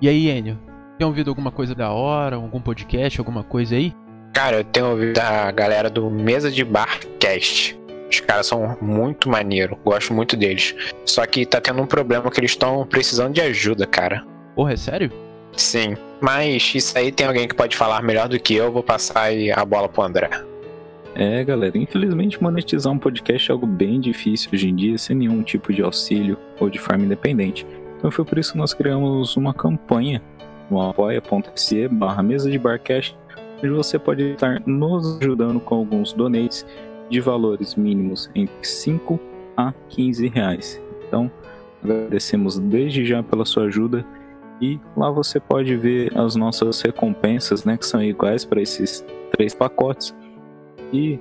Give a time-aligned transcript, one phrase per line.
[0.00, 0.56] E aí, Enio?
[0.96, 3.92] Tem ouvido alguma coisa da hora, algum podcast, alguma coisa aí?
[4.32, 7.76] Cara, eu tenho ouvido a galera do Mesa de Bar Cast.
[8.08, 10.72] Os caras são muito maneiro, gosto muito deles.
[11.04, 14.24] Só que tá tendo um problema que eles estão precisando de ajuda, cara.
[14.54, 15.10] Porra, é sério?
[15.56, 19.22] Sim, mas isso aí tem alguém que pode falar melhor do que eu, vou passar
[19.22, 20.30] aí a bola pro André.
[21.16, 25.42] É, galera, infelizmente monetizar um podcast é algo bem difícil hoje em dia, sem nenhum
[25.42, 27.66] tipo de auxílio ou de forma independente.
[27.98, 30.22] Então foi por isso que nós criamos uma campanha
[30.70, 33.16] no apoia.se barra mesa de barcast,
[33.58, 36.64] onde você pode estar nos ajudando com alguns donates
[37.10, 39.18] de valores mínimos entre 5
[39.56, 40.80] a 15 reais.
[41.06, 41.30] Então,
[41.82, 44.04] agradecemos desde já pela sua ajuda
[44.60, 49.54] e lá você pode ver as nossas recompensas, né, que são iguais para esses três
[49.54, 50.14] pacotes.
[50.92, 51.18] E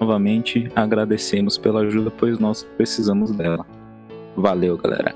[0.00, 3.66] novamente agradecemos pela ajuda, pois nós precisamos dela.
[4.36, 5.14] Valeu, galera.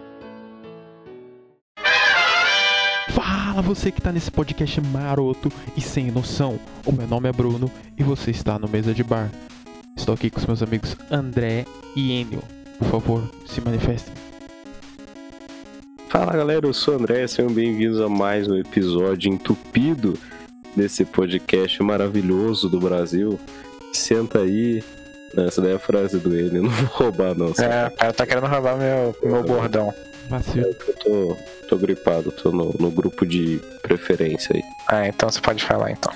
[3.55, 6.59] Fala você que tá nesse podcast maroto e sem noção.
[6.85, 9.31] O meu nome é Bruno e você está no Mesa de Bar.
[9.97, 12.43] Estou aqui com os meus amigos André e Enio.
[12.81, 14.13] Por favor, se manifestem.
[16.09, 20.19] Fala galera, eu sou o André, sejam bem-vindos a mais um episódio entupido
[20.75, 23.39] desse podcast maravilhoso do Brasil.
[23.93, 24.83] Senta aí.
[25.37, 27.55] Essa daí é a frase do ele, eu não vou roubar não.
[27.55, 27.73] sabe?
[27.73, 29.95] É, o cara tá querendo roubar meu, meu bordão.
[30.29, 30.67] Vacilo.
[30.67, 31.37] Eu tô,
[31.69, 34.63] tô gripado, tô no, no grupo de preferência aí.
[34.89, 36.13] Ah, então você pode falar então.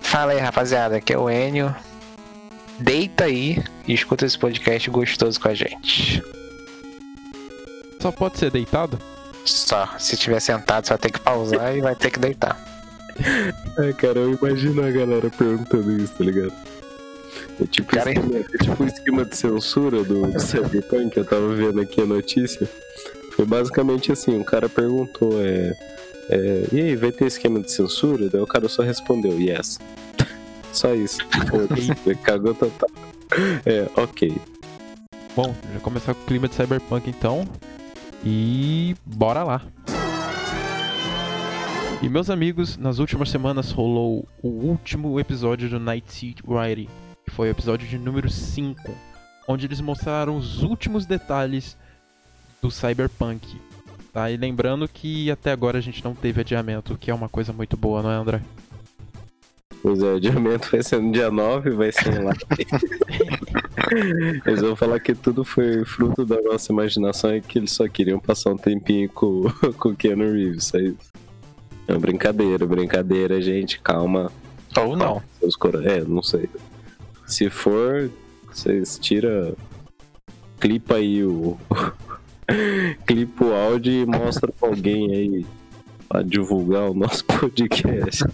[0.00, 1.74] Fala aí, rapaziada, aqui é o Enio.
[2.78, 6.22] Deita aí e escuta esse podcast gostoso com a gente.
[8.00, 8.98] Só pode ser deitado?
[9.44, 12.58] Só, se tiver sentado, você vai ter que pausar e vai ter que deitar.
[13.78, 16.52] É, cara, eu imagino a galera perguntando isso, tá ligado?
[17.60, 21.54] É tipo, Cara, esquema, é tipo o esquema de censura do, do Cyberpunk, eu tava
[21.54, 22.68] vendo aqui a notícia.
[23.32, 25.76] Foi basicamente assim, um cara perguntou, é,
[26.30, 28.28] é, E aí, vai ter esquema de censura?
[28.28, 29.78] Daí o cara só respondeu, yes.
[30.72, 31.18] Só isso.
[31.50, 32.88] Foda-se, Cagou total.
[33.66, 34.36] É, ok.
[35.34, 37.46] Bom, já começar com o clima de Cyberpunk então.
[38.24, 39.62] E bora lá.
[42.02, 46.88] E meus amigos, nas últimas semanas rolou o último episódio do Night City Riding,
[47.30, 48.92] que foi o episódio de número 5,
[49.46, 51.76] onde eles mostraram os últimos detalhes
[52.60, 53.56] do Cyberpunk.
[54.12, 54.28] Tá?
[54.28, 57.52] E lembrando que até agora a gente não teve adiamento, o que é uma coisa
[57.52, 58.42] muito boa, não é, André?
[59.80, 62.32] Pois é, o adiamento vai ser no dia 9, vai ser lá.
[64.44, 68.20] Eles vão falar que tudo foi fruto da nossa imaginação e que eles só queriam
[68.20, 69.44] passar um tempinho com,
[69.78, 71.10] com o Keanu Reeves, é isso.
[71.88, 74.30] É uma brincadeira, brincadeira, gente, calma.
[74.76, 75.22] Ou não.
[75.84, 76.48] É, não sei.
[77.30, 78.10] Se for,
[78.52, 79.54] vocês tira
[80.58, 81.56] clipa aí o
[83.06, 85.46] clipa o áudio e mostra pra alguém aí
[86.08, 88.24] pra divulgar o nosso podcast.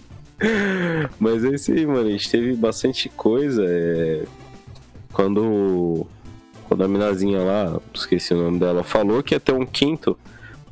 [1.19, 2.07] Mas é isso aí, mano.
[2.07, 3.63] A gente teve bastante coisa.
[3.67, 4.23] é,
[5.13, 6.07] Quando,
[6.67, 10.17] quando a minazinha lá, esqueci o nome dela, falou que ia ter um quinto,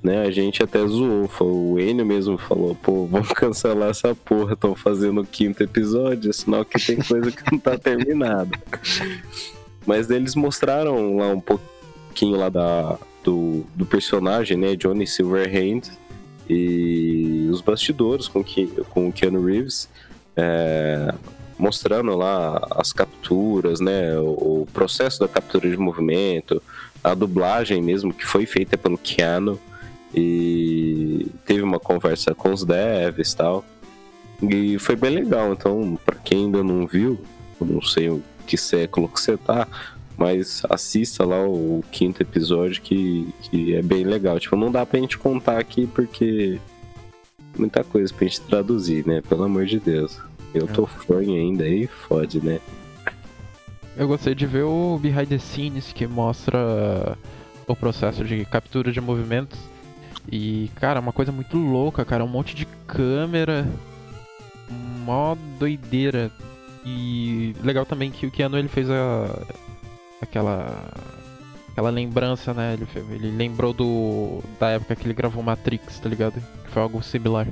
[0.06, 0.22] né?
[0.22, 1.28] A gente até zoou.
[1.28, 4.54] Falou, o Enio mesmo falou: pô, vamos cancelar essa porra.
[4.54, 8.52] Estão fazendo o quinto episódio, sinal que tem coisa que não tá terminada.
[9.86, 14.76] Mas eles mostraram lá um pouquinho lá da, do, do personagem, né?
[14.76, 15.82] Johnny Silverhand
[16.48, 19.90] e os bastidores com, que, com o Keanu Reeves,
[20.36, 21.12] é,
[21.58, 26.62] mostrando lá as capturas, né, o, o processo da captura de movimento,
[27.04, 29.60] a dublagem mesmo que foi feita pelo Keanu
[30.16, 33.66] e teve uma conversa com os devs e tal.
[34.42, 37.20] E foi bem legal, então, para quem ainda não viu,
[37.60, 39.68] não sei o que século que você tá,
[40.18, 44.40] mas assista lá o quinto episódio que, que é bem legal.
[44.40, 46.60] Tipo, não dá pra gente contar aqui porque
[47.58, 49.22] muita coisa pra gente traduzir, né?
[49.28, 50.20] Pelo amor de Deus.
[50.54, 52.60] Eu tô fã ainda aí, fode, né?
[53.98, 57.18] Eu gostei de ver o Behind the Scenes que mostra
[57.68, 59.60] o processo de captura de movimentos.
[60.32, 62.24] E, cara, uma coisa muito louca, cara.
[62.24, 63.68] Um monte de câmera.
[65.06, 66.32] Mó doideira.
[66.86, 69.40] E legal também que o Keanu ele fez a.
[70.22, 70.92] aquela.
[71.72, 72.74] aquela lembrança, né?
[72.74, 74.44] Ele, ele lembrou do.
[74.60, 76.42] da época que ele gravou Matrix, tá ligado?
[76.64, 77.48] Que foi algo similar.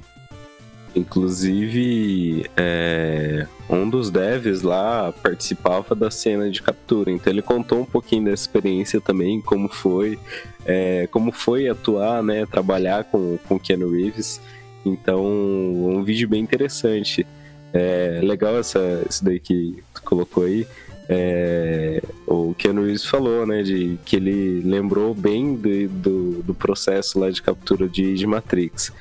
[0.95, 7.85] Inclusive, é, um dos devs lá participava da cena de captura, então ele contou um
[7.85, 10.19] pouquinho dessa experiência também, como foi,
[10.65, 14.39] é, como foi atuar, né, trabalhar com com Keanu Reeves.
[14.85, 17.25] Então, um vídeo bem interessante.
[17.73, 20.67] É legal essa, isso daí que tu colocou aí,
[21.09, 27.19] é, o Ken Reeves falou, né, de que ele lembrou bem do, do, do processo
[27.19, 28.91] lá de captura de, de Matrix.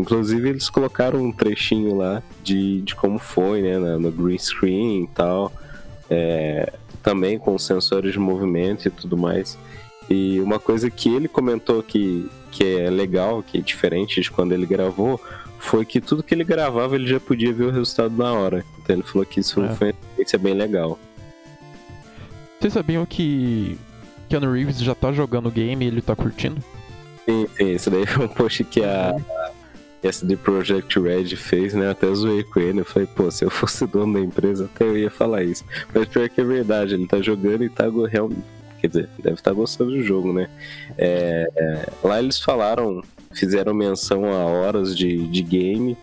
[0.00, 5.08] Inclusive eles colocaram um trechinho lá de, de como foi, né, no, green screen e
[5.08, 5.52] tal,
[6.08, 9.58] é, também com sensores de movimento e tudo mais.
[10.08, 14.52] E uma coisa que ele comentou que, que é legal, que é diferente de quando
[14.52, 15.20] ele gravou,
[15.58, 18.64] foi que tudo que ele gravava ele já podia ver o resultado na hora.
[18.82, 19.68] Então ele falou que isso É.
[19.74, 20.98] foi uma experiência bem legal.
[22.58, 23.78] Vocês sabiam que
[24.30, 26.62] Keanu Reeves já tá jogando o game e ele tá curtindo?
[27.26, 29.14] Sim, sim, isso daí foi um post que a
[30.02, 31.86] SD Project Red fez, né?
[31.86, 32.80] Eu Até zoei com ele.
[32.80, 35.64] Eu falei, pô, se eu fosse dono da empresa, até eu ia falar isso.
[35.94, 38.42] Mas pior que é verdade, ele tá jogando e tá realmente.
[38.80, 40.48] Quer dizer, deve estar gostando do jogo, né?
[40.96, 45.98] É, é, lá eles falaram, fizeram menção a horas de, de game,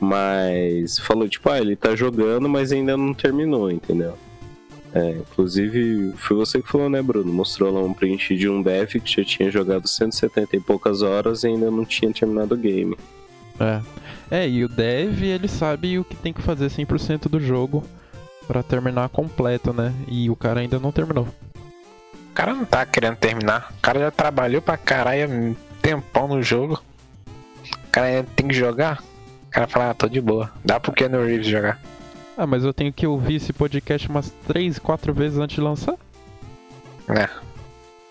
[0.00, 4.16] mas falou, tipo, ah, ele tá jogando, mas ainda não terminou, entendeu?
[4.94, 7.30] É, inclusive, foi você que falou, né, Bruno?
[7.30, 11.44] Mostrou lá um print de um dev que já tinha jogado 170 e poucas horas
[11.44, 12.96] e ainda não tinha terminado o game.
[13.62, 13.80] É.
[14.30, 17.84] É, e o dev, ele sabe o que tem que fazer 100% do jogo
[18.46, 19.94] pra terminar completo, né?
[20.08, 21.28] E o cara ainda não terminou.
[22.30, 23.72] O cara não tá querendo terminar.
[23.78, 26.82] O cara já trabalhou pra caralho um tempão no jogo.
[27.62, 29.02] O cara ainda tem que jogar.
[29.46, 30.50] O cara fala, ah, tô de boa.
[30.64, 31.78] Dá pro Keanu Reeves jogar.
[32.36, 35.94] Ah, mas eu tenho que ouvir esse podcast umas 3, 4 vezes antes de lançar?
[37.10, 37.28] É.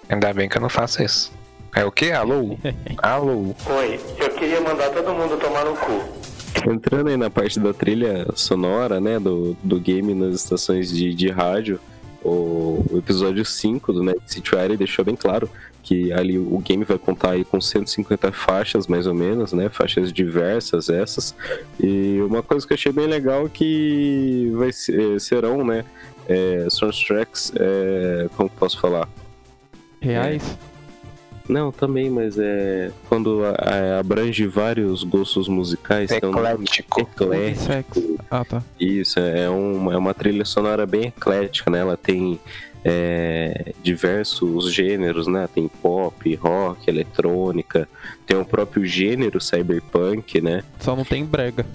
[0.07, 1.31] Ainda bem que eu não faço isso.
[1.75, 2.11] É o quê?
[2.11, 2.57] Alô?
[3.01, 3.55] Alô?
[3.65, 6.69] Oi, eu queria mandar todo mundo tomar no cu.
[6.69, 11.29] Entrando aí na parte da trilha sonora, né, do, do game nas estações de, de
[11.29, 11.79] rádio,
[12.23, 15.49] o, o episódio 5 do Night City Wire deixou bem claro
[15.81, 20.13] que ali o game vai contar aí com 150 faixas, mais ou menos, né, faixas
[20.13, 21.33] diversas essas,
[21.79, 25.83] e uma coisa que eu achei bem legal é que vai ser, serão, né,
[26.27, 29.09] é, soundtracks, é, como que posso falar?
[29.99, 30.57] Reais?
[31.51, 33.49] Não, também, mas é quando a-
[33.95, 37.01] a- abrange vários gostos musicais, tem um nome Eclético.
[37.01, 38.17] eclético, Sex.
[38.31, 38.63] Ah, tá.
[38.79, 41.79] isso, é, uma, é uma trilha sonora bem eclética, né?
[41.79, 42.39] Ela tem
[42.83, 45.47] é, diversos gêneros, né?
[45.53, 47.87] Tem pop, rock, eletrônica,
[48.25, 50.63] tem o próprio gênero cyberpunk, né?
[50.79, 51.65] Só não tem brega.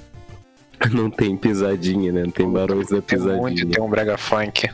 [0.92, 2.22] Não tem pisadinha, né?
[2.24, 3.70] Não tem barões da Tem um monte, pisadinha.
[3.76, 4.68] tem um brega funk.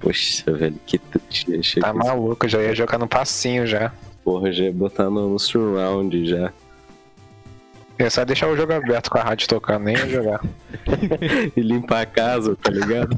[0.00, 1.54] Poxa, velho, que triste.
[1.58, 3.92] Achei Tá que maluco, eu já ia jogar no passinho já.
[4.26, 6.52] Porra já botar no, no surround já.
[7.96, 10.44] É só deixar o jogo aberto com a rádio tocando, nem ia jogar.
[11.56, 13.16] E limpar a casa, tá ligado?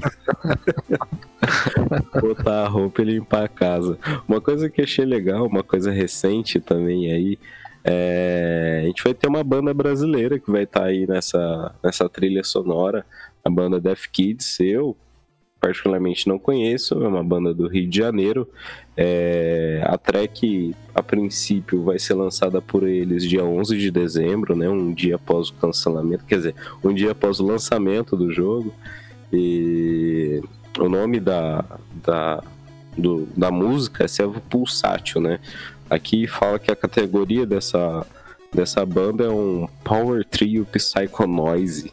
[2.20, 3.98] Botar a roupa e limpar a casa.
[4.28, 7.38] Uma coisa que achei legal, uma coisa recente também aí,
[7.82, 8.80] é...
[8.82, 13.04] a gente vai ter uma banda brasileira que vai estar aí nessa, nessa trilha sonora,
[13.42, 14.60] a banda Death Kids.
[14.60, 14.96] Eu,
[15.58, 18.48] particularmente, não conheço, é uma banda do Rio de Janeiro.
[19.00, 24.68] É, a track, a princípio, vai ser lançada por eles dia 11 de dezembro, né?
[24.68, 28.74] Um dia após o cancelamento, quer dizer, um dia após o lançamento do jogo.
[29.32, 30.42] E
[30.78, 31.64] o nome da,
[32.04, 32.42] da,
[32.96, 35.38] do- da música é Servo Pulsátil, né?
[35.88, 38.04] Aqui fala que a categoria dessa,
[38.52, 41.92] dessa banda é um Power Trio Psycho Noise.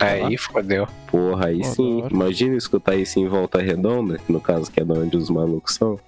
[0.00, 0.88] Aí fodeu.
[1.08, 2.02] Porra, aí sim.
[2.10, 5.74] Imagina escutar isso em Volta Redonda, que no caso que é de onde os malucos
[5.74, 6.00] são.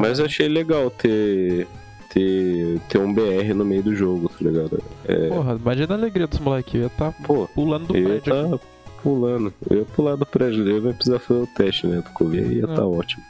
[0.00, 1.66] Mas eu achei legal ter,
[2.10, 4.82] ter, ter um BR no meio do jogo, tá ligado?
[5.04, 6.74] É, Porra, imagina a alegria dos moleques.
[6.74, 8.16] Eu ia tá pô, pulando do prédio.
[8.16, 8.30] aqui.
[8.30, 8.58] tá
[9.02, 9.52] pulando.
[9.70, 11.96] Eu ia pular do prédio, eu ia precisar fazer o teste, né?
[12.00, 12.74] Do Covid, aí ia Não.
[12.74, 13.22] tá ótimo.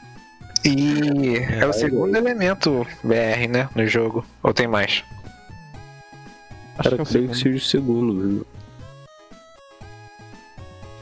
[0.65, 3.69] E é o aí, segundo elemento BR, né?
[3.75, 4.25] No jogo.
[4.43, 5.03] Ou tem mais?
[6.77, 7.53] Acho Cara, que é o creio que segundo.
[7.53, 8.47] seja o segundo, viu?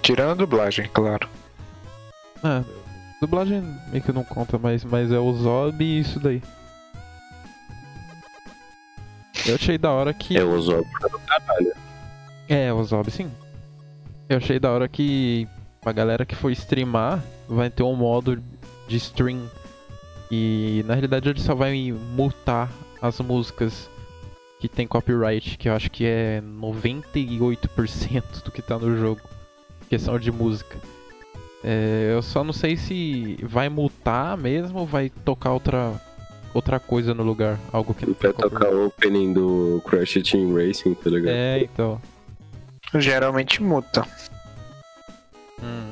[0.02, 1.28] Tirando a dublagem, claro.
[2.44, 2.64] Ah,
[3.20, 6.42] dublagem meio que não conta mais, mas é o Zob e isso daí.
[9.48, 10.38] Eu achei da hora que.
[10.38, 10.86] É o Zop.
[12.50, 13.32] É, o Zob sim.
[14.28, 15.48] Eu achei da hora que
[15.86, 18.44] a galera que for streamar vai ter um modo
[18.88, 19.50] de stream.
[20.30, 22.70] E na realidade ele só vai multar
[23.02, 23.90] as músicas
[24.60, 29.22] que tem copyright, que eu acho que é 98% do que tá no jogo.
[29.88, 30.78] Questão de música.
[31.70, 36.00] É, eu só não sei se vai multar mesmo ou vai tocar outra
[36.54, 40.94] outra coisa no lugar, algo que não Vai tocar o opening do Crash Team Racing,
[40.94, 41.36] tá ligado?
[41.36, 42.02] É, então.
[42.96, 44.08] Geralmente muta.
[45.62, 45.92] Hum.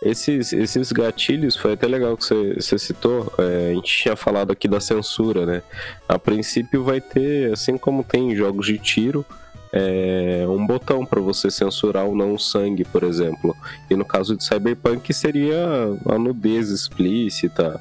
[0.00, 3.30] Esses, esses gatilhos foi até legal que você, você citou.
[3.38, 5.62] é, a gente tinha falado aqui da censura, né?
[6.08, 9.26] A princípio vai ter, assim como tem em jogos de tiro,
[9.72, 13.56] é, um botão para você censurar ou não o sangue, por exemplo.
[13.88, 15.64] E no caso de Cyberpunk seria
[16.06, 17.80] a nudez explícita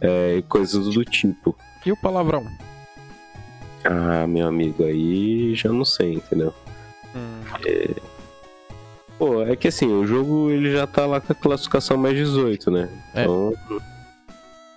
[0.00, 1.56] é, e coisas do tipo.
[1.84, 2.44] E o palavrão?
[3.84, 6.52] Ah, meu amigo, aí já não sei, entendeu?
[7.14, 7.40] Hum.
[9.18, 12.70] Pô, é que assim, o jogo ele já tá lá com a classificação mais 18,
[12.70, 12.88] né?
[13.14, 13.22] É.
[13.22, 13.54] Então,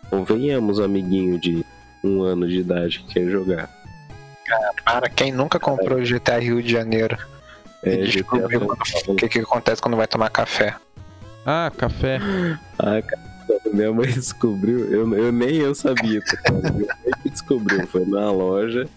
[0.10, 1.66] convenhamos, amiguinho de
[2.04, 3.70] um ano de idade que quer jogar.
[4.86, 7.18] Para quem nunca comprou o GTA Rio de Janeiro,
[7.84, 8.68] É, e descobriu
[9.08, 10.76] o que, que acontece quando vai tomar café.
[11.46, 12.20] Ah, café.
[12.80, 16.52] Ah, cara, minha mãe descobriu, eu, eu nem eu sabia, tá?
[16.52, 16.72] Minha
[17.04, 18.88] mãe que descobriu, foi na loja,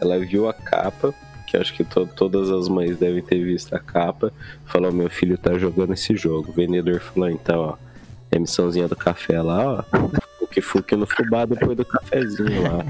[0.00, 1.12] ela viu a capa,
[1.46, 4.32] que acho que to- todas as mães devem ter visto a capa,
[4.64, 6.50] falou, meu filho tá jogando esse jogo.
[6.50, 7.74] O vendedor falou, então, ó,
[8.30, 9.98] é a missãozinha do café lá, ó,
[10.40, 12.84] o que fuque no fubá depois do cafezinho lá.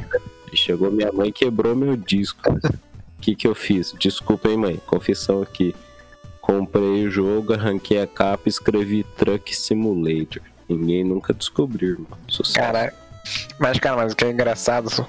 [0.57, 2.41] Chegou minha mãe e quebrou meu disco.
[2.53, 3.93] O que que eu fiz?
[3.99, 5.75] Desculpa, hein, mãe, confissão aqui.
[6.41, 10.43] Comprei o jogo, arranquei a capa e escrevi Truck Simulator.
[10.69, 12.19] Ninguém nunca descobriu, irmão.
[12.27, 12.95] Sucesso.
[13.59, 15.07] Mas cara, mas o que é engraçado, só,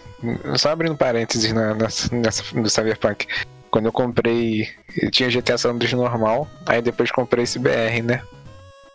[0.57, 3.25] só abrindo parênteses na, nessa, nessa do Cyberpunk.
[3.69, 4.67] Quando eu comprei,
[4.97, 8.21] eu tinha GTA San Andreas normal, aí depois comprei esse BR, né?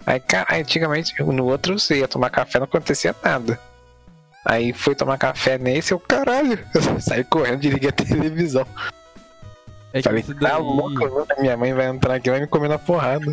[0.04, 3.58] Aí, cara, antigamente, no outro você ia tomar café, não acontecia nada.
[4.48, 8.64] Aí fui tomar café nesse, eu, caralho, eu saí correndo, desliguei a televisão.
[9.92, 12.40] É que, Falei, esse tá daí- louco, mano, minha mãe vai entrar aqui e vai
[12.40, 13.26] me comer na porrada.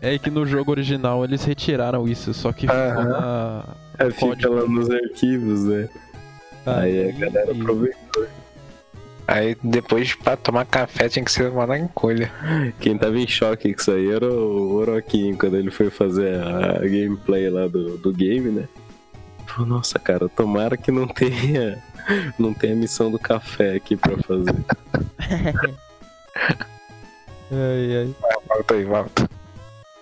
[0.00, 3.04] é que no jogo original eles retiraram isso, só que ficou Aham.
[3.08, 3.64] na.
[3.98, 5.88] É, fica lá nos arquivos, né?
[6.66, 8.26] Aí a galera aproveitou.
[9.26, 12.30] Aí depois, pra tomar café, tinha que ser uma na encolha.
[12.78, 16.78] Quem tava em choque com isso aí era o Oroquinho, quando ele foi fazer a
[16.80, 18.68] gameplay lá do, do game, né?
[19.54, 21.80] Falou, nossa, cara, tomara que não tenha.
[22.38, 24.54] Não tenha missão do café aqui pra fazer.
[27.50, 28.14] Ai, ai.
[28.48, 29.30] Volta aí, volta.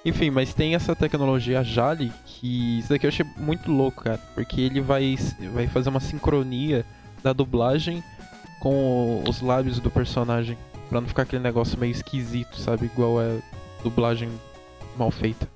[0.04, 4.18] Enfim, mas tem essa tecnologia Jali que isso daqui eu achei muito louco, cara.
[4.34, 5.18] Porque ele vai,
[5.52, 6.86] vai fazer uma sincronia
[7.22, 8.02] da dublagem
[8.58, 10.56] com os lábios do personagem.
[10.88, 12.86] Pra não ficar aquele negócio meio esquisito, sabe?
[12.86, 13.38] Igual é
[13.82, 14.30] dublagem
[14.96, 15.46] mal feita.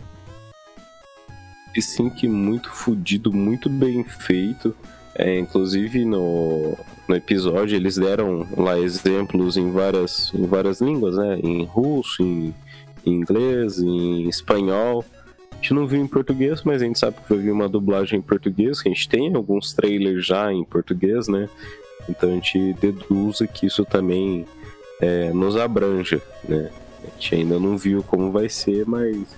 [2.17, 4.75] Que muito fudido, muito bem feito.
[5.15, 6.77] É, inclusive no,
[7.09, 11.39] no episódio eles deram lá exemplos em várias, em várias línguas, né?
[11.43, 12.55] Em russo, em,
[13.05, 15.05] em inglês, em espanhol.
[15.53, 18.19] A gente não viu em português, mas a gente sabe que vai vir uma dublagem
[18.19, 21.49] em português, que a gente tem alguns trailers já em português, né?
[22.09, 24.45] Então a gente deduza que isso também
[25.01, 26.71] é, nos abranja, né?
[27.03, 29.37] A gente ainda não viu como vai ser, mas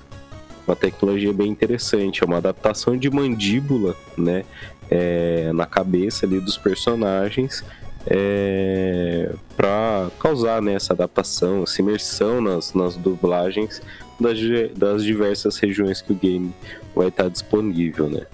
[0.68, 2.22] uma tecnologia bem interessante.
[2.22, 4.44] É uma adaptação de mandíbula, né?
[4.90, 7.64] é, na cabeça ali dos personagens
[8.06, 13.82] é, para causar né, essa adaptação, essa imersão nas, nas dublagens
[14.18, 14.38] das,
[14.76, 16.52] das diversas regiões que o game
[16.94, 18.26] vai estar disponível, né?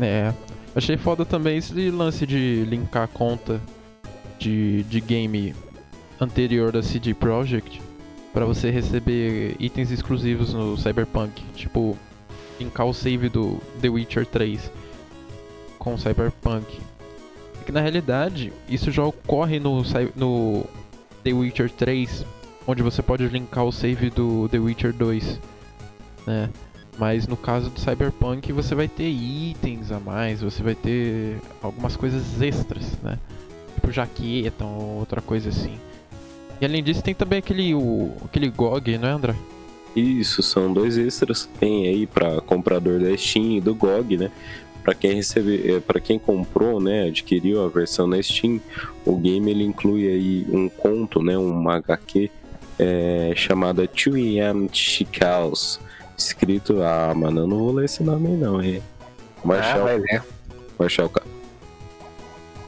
[0.00, 0.32] É.
[0.74, 3.60] Achei foda também esse lance de linkar a conta
[4.38, 5.54] de, de game
[6.18, 7.89] anterior da CD Projekt
[8.32, 11.42] pra você receber itens exclusivos no Cyberpunk.
[11.54, 11.96] Tipo,
[12.58, 14.70] linkar o save do The Witcher 3
[15.78, 16.80] com o Cyberpunk.
[17.60, 19.82] É que na realidade, isso já ocorre no,
[20.14, 20.64] no
[21.24, 22.24] The Witcher 3,
[22.66, 25.40] onde você pode linkar o save do The Witcher 2,
[26.26, 26.50] né?
[26.98, 31.96] Mas no caso do Cyberpunk você vai ter itens a mais, você vai ter algumas
[31.96, 33.18] coisas extras, né?
[33.74, 35.78] Tipo jaqueta ou outra coisa assim.
[36.60, 39.34] E além disso tem também aquele, o, aquele GOG, né André?
[39.96, 44.30] Isso, são dois extras que tem aí para comprador da Steam e do GOG, né?
[44.82, 48.60] Para quem receber, para quem comprou, né, adquiriu a versão na Steam,
[49.04, 52.30] o game ele inclui aí um conto, né, uma HQ
[52.78, 55.78] é, chamada 2AM Chicals,
[56.16, 58.82] escrito, ah, mano, eu não vou ler esse nome aí não, hein?
[59.44, 60.22] Ah, Marshall, vai ver.
[60.78, 61.22] Marshall K.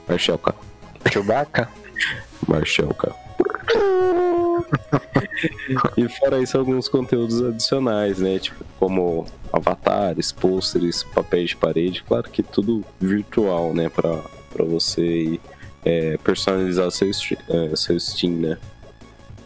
[0.07, 0.55] Marshall K.
[1.11, 1.69] Chewbacca?
[2.47, 3.22] Marshall K.
[5.97, 8.38] e fora isso, alguns conteúdos adicionais, né?
[8.38, 12.02] Tipo, como avatares, pôsteres, papéis de parede.
[12.02, 13.88] Claro que tudo virtual, né?
[13.88, 14.21] Pra,
[14.52, 15.41] pra você
[15.85, 18.59] é, personalizar seu, é, seu Steam, né?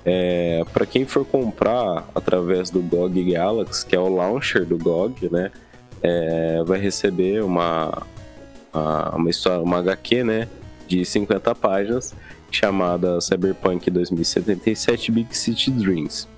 [0.04, 5.28] É, para quem for comprar através do GOG Galaxy, que é o launcher do GOG,
[5.30, 5.50] né?
[6.02, 8.02] é, vai receber uma,
[8.73, 10.49] uma, uma história, uma HQ, né?
[10.87, 12.14] De 50 páginas
[12.50, 16.29] chamada Cyberpunk 2077 Big City Dreams.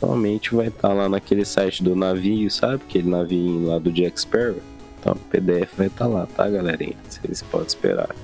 [0.00, 2.82] Normalmente vai estar lá naquele site do navio, sabe?
[2.88, 4.60] Aquele navio lá do Jack Sparrow.
[4.98, 6.96] Então, o PDF vai estar lá, tá, galerinha?
[7.08, 8.14] Vocês podem esperar.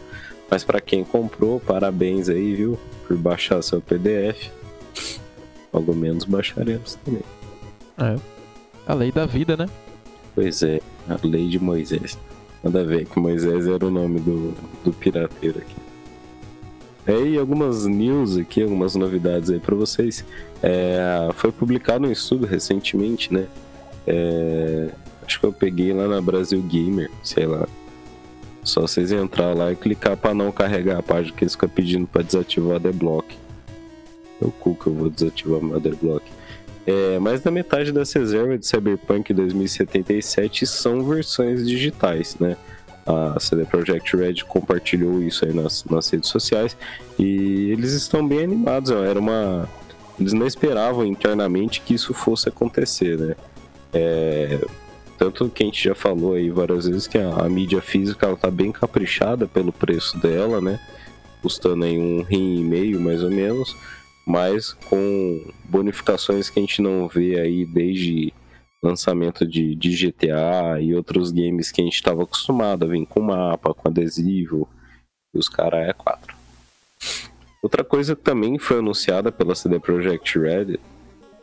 [0.50, 2.78] Mas para quem comprou, parabéns aí, viu?
[3.06, 4.50] Por baixar seu PDF.
[5.72, 7.22] Logo menos baixaremos também.
[7.98, 8.16] É.
[8.86, 9.66] A lei da vida, né?
[10.34, 12.18] Pois é, a lei de Moisés.
[12.62, 15.85] Nada a ver que Moisés era o nome do, do pirateiro aqui.
[17.06, 20.24] É, e algumas news aqui, algumas novidades aí para vocês.
[20.62, 23.46] É, foi publicado um estudo recentemente, né?
[24.06, 24.88] É,
[25.24, 27.68] acho que eu peguei lá na Brasil Gamer, sei lá.
[28.64, 32.06] Só vocês entrar lá e clicar para não carregar a página que eles ficam pedindo
[32.06, 33.36] para desativar o adblock.
[34.42, 36.24] É o cu que eu vou desativar o adblock.
[36.84, 42.56] É, mais da metade das reservas de Cyberpunk 2077 são versões digitais, né?
[43.06, 46.76] A CD Projekt Red compartilhou isso aí nas, nas redes sociais
[47.18, 48.90] e eles estão bem animados.
[48.90, 49.68] Era uma,
[50.18, 53.36] eles não esperavam internamente que isso fosse acontecer, né?
[53.92, 54.60] É,
[55.16, 58.36] tanto que a gente já falou aí várias vezes que a, a mídia física ela
[58.36, 60.80] tá bem caprichada pelo preço dela, né?
[61.40, 63.74] Custando aí um rim e meio mais ou menos
[64.26, 68.34] mas com bonificações que a gente não vê aí desde
[68.86, 73.20] lançamento de, de GTA e outros games que a gente estava acostumado a vir com
[73.20, 74.68] mapa, com adesivo,
[75.34, 76.36] e os caras é 4.
[77.62, 80.78] Outra coisa que também foi anunciada pela CD Projekt Red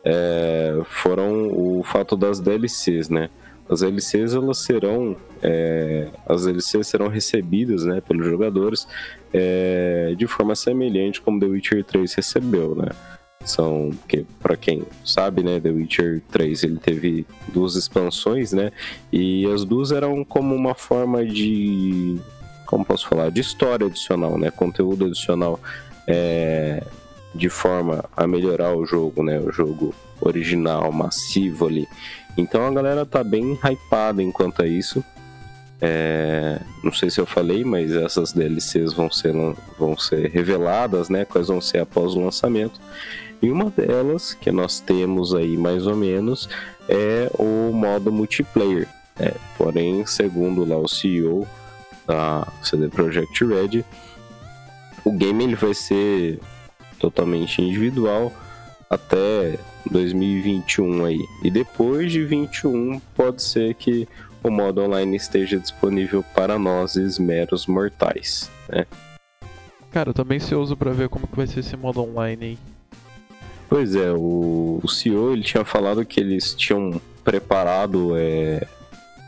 [0.04, 3.30] é, foram o fato das DLCs, né?
[3.68, 8.86] As DLCs elas serão é, as DLCs serão recebidas né, pelos jogadores
[9.32, 12.88] é, de forma semelhante como The Witcher 3 recebeu, né?
[13.50, 18.72] São, que para quem sabe, né, The Witcher 3 ele teve duas expansões, né?
[19.12, 22.20] E as duas eram como uma forma de
[22.66, 24.50] como posso falar, de história adicional, né?
[24.50, 25.60] Conteúdo adicional
[26.06, 26.82] é,
[27.34, 29.38] de forma a melhorar o jogo, né?
[29.38, 31.88] O jogo original, massivo ali.
[32.36, 35.04] Então a galera tá bem hypada enquanto a isso.
[35.80, 39.34] É, não sei se eu falei, mas essas DLCs vão ser,
[39.78, 41.24] vão ser reveladas, né?
[41.24, 42.80] Quais vão ser após o lançamento.
[43.44, 46.48] E uma delas, que nós temos aí mais ou menos,
[46.88, 48.88] é o modo multiplayer.
[49.20, 51.46] É, porém, segundo lá o CEO
[52.06, 53.84] da CD Projekt Red,
[55.04, 56.40] o game ele vai ser
[56.98, 58.32] totalmente individual
[58.88, 59.58] até
[59.90, 61.20] 2021 aí.
[61.42, 64.08] E depois de 21 pode ser que
[64.42, 68.86] o modo online esteja disponível para nós, meros mortais, né?
[69.90, 72.73] Cara, eu tô bem ansioso pra ver como que vai ser esse modo online aí.
[73.68, 78.66] Pois é, o, o CEO ele tinha falado que eles tinham preparado é,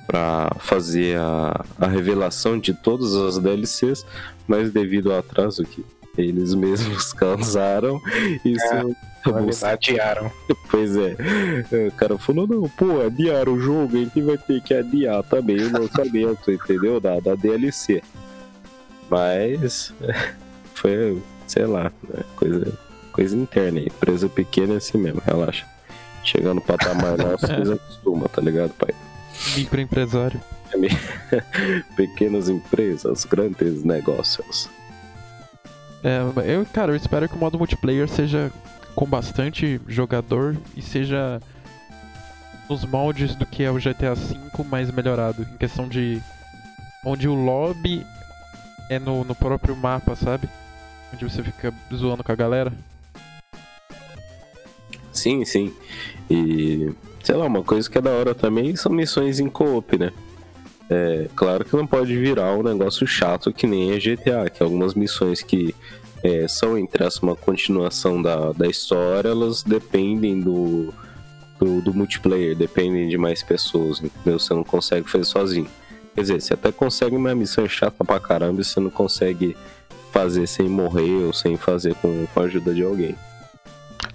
[0.07, 4.07] para fazer a, a revelação de todas as DLCs,
[4.47, 5.85] mas devido ao atraso que
[6.17, 8.01] eles mesmos causaram,
[8.45, 9.17] isso é.
[9.73, 10.31] Adiaram.
[10.71, 11.17] Pois é.
[11.89, 15.57] O cara falou, não, pô, adiaram o jogo, a gente vai ter que adiar também
[15.57, 17.01] o lançamento, entendeu?
[17.01, 18.03] Da, da DLC.
[19.11, 19.93] Mas
[20.75, 22.23] foi, sei lá, né?
[22.37, 22.79] coisa,
[23.17, 23.81] coisa interna.
[23.81, 25.67] Empresa pequena é assim mesmo, relaxa.
[26.23, 28.95] Chegando no patamar nosso, vocês acostumam, tá ligado, pai?
[29.57, 30.41] Microempresário.
[31.97, 34.69] Pequenas empresas, grandes negócios.
[36.05, 38.53] É, eu, cara, eu espero que o modo multiplayer seja
[38.95, 41.41] com bastante jogador e seja
[42.69, 45.43] nos moldes do que é o GTA V mais melhorado.
[45.43, 46.21] Em questão de.
[47.05, 48.05] onde o lobby
[48.91, 50.49] é no, no próprio mapa, sabe?
[51.15, 52.73] Onde você fica zoando com a galera.
[55.17, 55.73] Sim, sim.
[56.31, 56.93] E.
[57.23, 60.13] sei lá, uma coisa que é da hora também são missões em co-op, né?
[60.89, 64.95] É, claro que não pode virar um negócio chato que nem a GTA, que algumas
[64.95, 65.75] missões que
[66.23, 70.95] é, são, entre as uma continuação da, da história, elas dependem do,
[71.59, 74.39] do, do, multiplayer, dependem de mais pessoas, entendeu?
[74.39, 75.69] Você não consegue fazer sozinho.
[76.15, 79.57] Quer dizer, você até consegue uma missão chata pra caramba e você não consegue
[80.13, 83.15] fazer sem morrer ou sem fazer com, com a ajuda de alguém.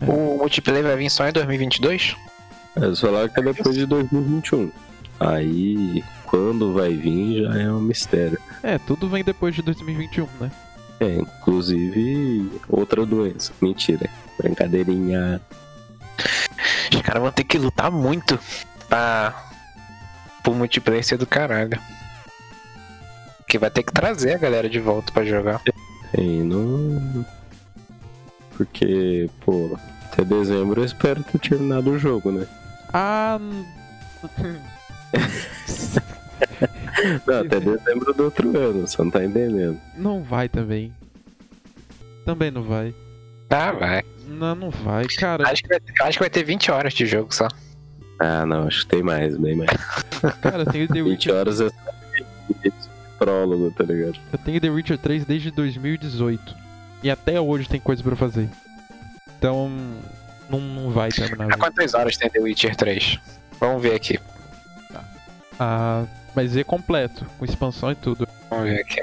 [0.07, 2.15] O multiplayer vai vir só em 2022?
[2.75, 4.71] É, eles falaram que é depois de 2021.
[5.19, 8.39] Aí quando vai vir já é um mistério.
[8.63, 10.51] É, tudo vem depois de 2021, né?
[10.99, 13.51] É, inclusive outra doença.
[13.61, 14.09] Mentira.
[14.37, 15.41] Brincadeirinha.
[16.93, 18.39] Os caras vão ter que lutar muito
[18.87, 19.51] pra.
[20.41, 21.79] pro multiplayer ser do caralho.
[23.47, 25.61] Que vai ter que trazer a galera de volta pra jogar.
[26.13, 27.25] É, não.
[28.55, 29.77] Porque, pô,
[30.12, 32.45] até dezembro eu espero ter terminado o jogo, né?
[32.93, 33.39] Ah.
[37.26, 39.80] não, até dezembro do outro ano, você não tá entendendo.
[39.97, 40.93] Não vai também.
[42.26, 42.93] Também não vai.
[43.50, 44.04] Ah, vai.
[44.28, 45.50] Não, não vai, cara.
[45.50, 47.47] Acho que vai, acho que vai ter 20 horas de jogo só.
[48.19, 49.71] Ah, não, acho que tem mais, bem mais.
[50.41, 51.69] Cara, tem The 20 horas é
[53.21, 54.19] prólogo, tá ligado?
[54.34, 56.56] Eu tenho The Witcher 3 desde 2018.
[57.04, 58.50] E até hoje tem coisa pra fazer.
[59.41, 59.71] Então,
[60.47, 61.45] não, não vai terminar.
[61.45, 61.58] Há velho.
[61.60, 63.17] quantas horas tem The Witcher 3?
[63.60, 64.19] Vamos ver aqui.
[65.60, 68.27] Ah, mas é completo, com expansão e tudo.
[68.51, 69.01] Vamos ver aqui.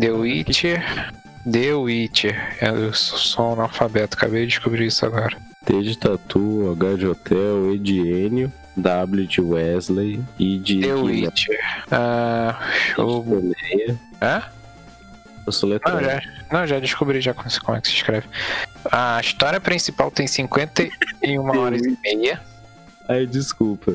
[0.00, 1.12] The Witcher.
[1.50, 2.56] The Witcher.
[2.62, 5.36] Eu sou um analfabeto, acabei de descobrir isso agora.
[5.66, 10.94] T de Tatu, H de Hotel, E de Enio, W de Wesley, I de The
[10.94, 11.84] Witcher.
[11.90, 12.58] Ah.
[12.96, 13.20] I O...
[13.20, 13.98] de Toleia.
[14.22, 14.42] Hã?
[15.46, 16.02] Eu sou Não, letrado.
[16.02, 18.26] já, não, já descobri já como, como é que se escreve.
[18.92, 22.40] A história principal tem 51 horas e meia.
[23.08, 23.92] Ai, desculpa.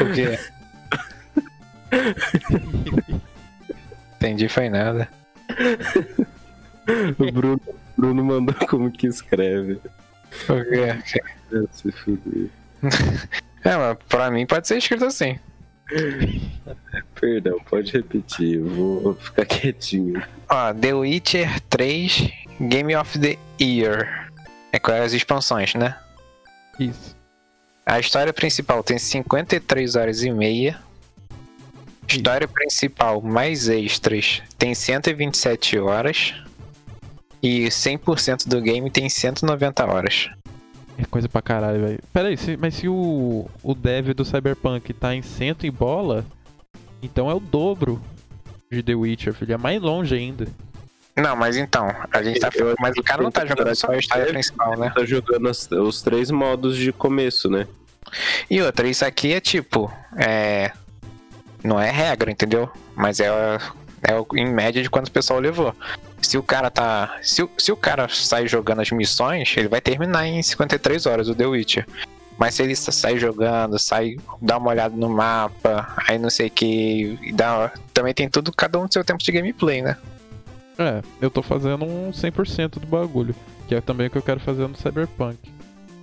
[0.00, 0.38] O quê?
[4.16, 5.08] Entendi, foi nada.
[7.18, 7.60] O Bruno,
[7.96, 9.80] Bruno mandou como que escreve.
[10.48, 11.66] O quê?
[11.72, 12.48] Se fuder.
[13.66, 15.38] É, mas pra mim pode ser escrito assim.
[17.18, 18.60] Perdão, pode repetir.
[18.60, 20.22] Vou ficar quietinho.
[20.50, 24.23] Ó, The Witcher 3 Game of the Year.
[24.74, 25.96] É com as expansões, né?
[26.80, 27.14] Isso.
[27.86, 30.78] A história principal tem 53 horas e meia.
[32.08, 36.34] História principal mais extras tem 127 horas.
[37.42, 40.30] E 100% do game tem 190 horas.
[40.96, 42.00] É coisa pra caralho, velho.
[42.12, 46.24] Pera aí, se- mas se o, o dev do Cyberpunk tá em cento e bola,
[47.02, 48.00] então é o dobro
[48.72, 49.52] de The Witcher, filho.
[49.54, 50.48] É mais longe ainda.
[51.16, 52.50] Não, mas então, a gente tá
[52.80, 54.90] Mas o cara não tá jogando só a história principal, né?
[54.94, 57.66] Tá jogando as- os três modos de começo, né?
[58.50, 59.92] E outra, isso aqui é tipo.
[60.16, 60.72] É.
[61.62, 62.68] Não é regra, entendeu?
[62.94, 65.74] Mas é, é em média de quanto o pessoal levou.
[66.20, 67.16] Se o cara tá.
[67.22, 71.28] Se, o- se o cara sai jogando as missões, ele vai terminar em 53 horas
[71.28, 71.86] o The Witcher.
[72.36, 76.48] Mas se ele sa- sai jogando, sai, dá uma olhada no mapa, aí não sei
[76.48, 77.18] o que.
[77.32, 79.96] Dá, também tem tudo, cada um do seu tempo de gameplay, né?
[80.78, 83.34] É, eu tô fazendo um 100% do bagulho,
[83.68, 85.38] que é também o que eu quero fazer no Cyberpunk.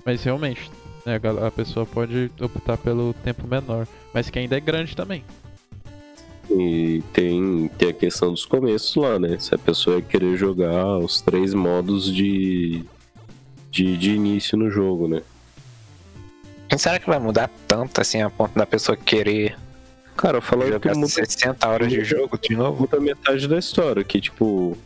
[0.06, 0.72] Mas realmente,
[1.06, 5.24] né, a pessoa pode optar pelo tempo menor, mas que ainda é grande também.
[6.50, 9.38] E tem, tem a questão dos começos lá, né?
[9.40, 12.84] Se a pessoa querer jogar os três modos de,
[13.70, 15.22] de, de início no jogo, né?
[16.78, 19.58] Será que vai mudar tanto assim a ponto da pessoa querer
[20.16, 22.82] Cara, eu falo que jogar muda, 60 horas de jogo de novo?
[22.82, 24.78] muda metade da história, que tipo.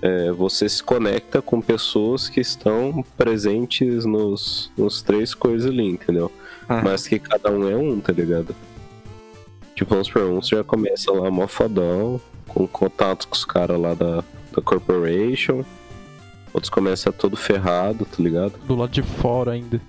[0.00, 6.32] é, você se conecta com pessoas que estão presentes nos, nos três coisas ali, entendeu?
[6.68, 6.82] Uhum.
[6.82, 8.54] Mas que cada um é um, tá ligado?
[9.74, 13.80] Tipo, vamos supor, um você já começa lá mó fodão, com contato com os caras
[13.80, 15.64] lá da, da Corporation.
[16.52, 18.52] Outros começam todo ferrado, tá ligado?
[18.66, 19.80] Do lado de fora ainda.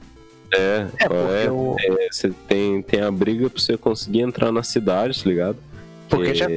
[0.54, 4.64] É, É, porque é, é, você tem, tem a briga pra você conseguir entrar na
[4.64, 5.58] cidade, tá ligado?
[6.10, 6.48] Porque já-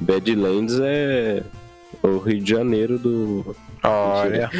[0.00, 1.42] Badlands é
[2.02, 3.56] o Rio de Janeiro do.
[3.82, 4.50] Olha.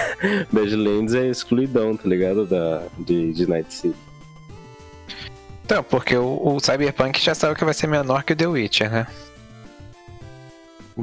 [0.52, 2.44] Badlands é excluidão, tá ligado?
[2.46, 3.96] Da, de, de Night City.
[5.64, 8.90] Então, porque o, o Cyberpunk já saiu que vai ser menor que o The Witcher,
[8.90, 9.06] né?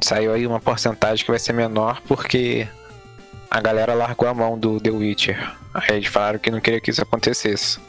[0.04, 2.68] Saiu aí uma porcentagem que vai ser menor porque
[3.52, 5.54] a galera largou a mão do The Witcher.
[5.74, 7.80] Aí eles falaram que não queria que isso acontecesse.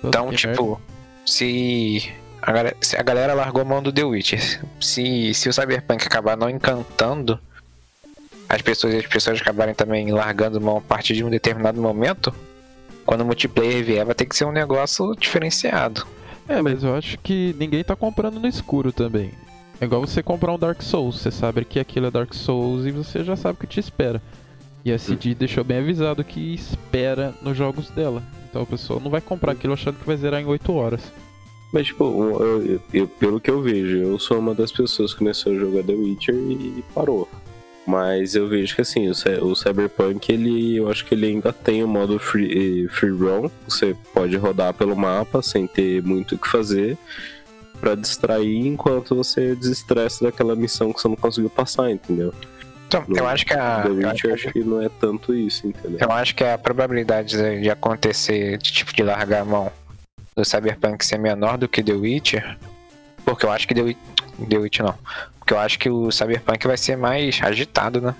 [0.00, 0.80] Puta Então, tipo,
[1.24, 2.12] se
[2.42, 6.04] a, galera, se a galera largou a mão do The Witcher, se, se o Cyberpunk
[6.04, 7.38] acabar não encantando
[8.48, 12.34] as pessoas e as pessoas acabarem também largando mão a partir de um determinado momento,
[13.06, 16.04] quando o multiplayer vier, vai ter que ser um negócio diferenciado.
[16.48, 19.30] É, mas eu acho que ninguém tá comprando no escuro também.
[19.80, 22.90] É igual você comprar um Dark Souls, você sabe que aquilo é Dark Souls e
[22.90, 24.20] você já sabe o que te espera.
[24.84, 28.22] E a CD deixou bem avisado que espera nos jogos dela.
[28.48, 31.12] Então a pessoa não vai comprar aquilo achando que vai zerar em 8 horas.
[31.72, 35.18] Mas, tipo, eu- eu- eu- pelo que eu vejo, eu sou uma das pessoas que
[35.18, 37.28] começou a jogar The Witcher e parou.
[37.86, 39.12] Mas eu vejo que, assim, o,
[39.44, 43.50] o Cyberpunk, ele, eu acho que ele ainda tem o modo free, eh, free roam.
[43.66, 46.96] Você pode rodar pelo mapa sem ter muito o que fazer
[47.80, 52.32] pra distrair enquanto você desestressa daquela missão que você não conseguiu passar, entendeu?
[52.86, 53.82] Então, No eu acho que a.
[53.82, 53.88] The
[54.28, 55.98] eu acho que- não é tanto isso, entendeu?
[56.00, 59.70] Eu acho que a probabilidade de acontecer, de tipo, de largar a mão
[60.34, 62.56] do Cyberpunk ser menor do que The Witcher,
[63.24, 64.94] porque eu acho que The Witcher, The Witcher não,
[65.38, 68.14] porque eu acho que o Cyberpunk vai ser mais agitado, né?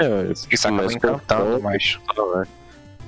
[0.00, 1.98] É, Isso acaba mais encantando mais.
[2.08, 2.57] Ah, é.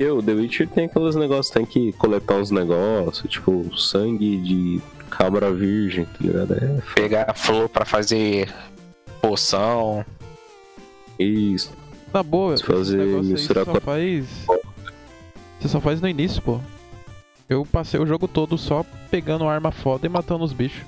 [0.00, 4.80] E o The Witcher tem aqueles negócios, tem que coletar uns negócios, tipo sangue de
[5.10, 6.54] cabra virgem, tá ligado?
[6.54, 8.50] É Pegar a flor pra fazer
[9.20, 10.04] poção.
[11.18, 11.70] isso.
[12.14, 14.26] Na boa, fazer- aí misturar você só com- faz.
[15.60, 16.58] Você só faz no início, pô.
[17.46, 20.82] Eu passei o jogo todo só pegando arma foda e matando os bichos.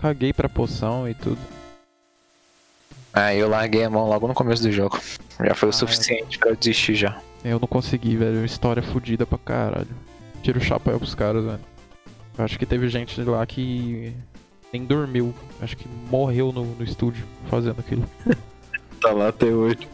[0.00, 1.38] caguei pra poção e tudo.
[3.12, 4.98] Ah, eu larguei a mão logo no começo do jogo.
[5.44, 7.20] Já foi o Ah, suficiente pra eu desistir já.
[7.44, 8.44] Eu não consegui, velho.
[8.44, 9.88] História fodida pra caralho.
[10.42, 11.60] Tira o chapéu pros caras, velho.
[12.38, 14.12] Eu acho que teve gente lá que
[14.72, 15.34] nem dormiu.
[15.60, 18.04] Acho que morreu no, no estúdio fazendo aquilo.
[19.02, 19.88] Tá lá até hoje.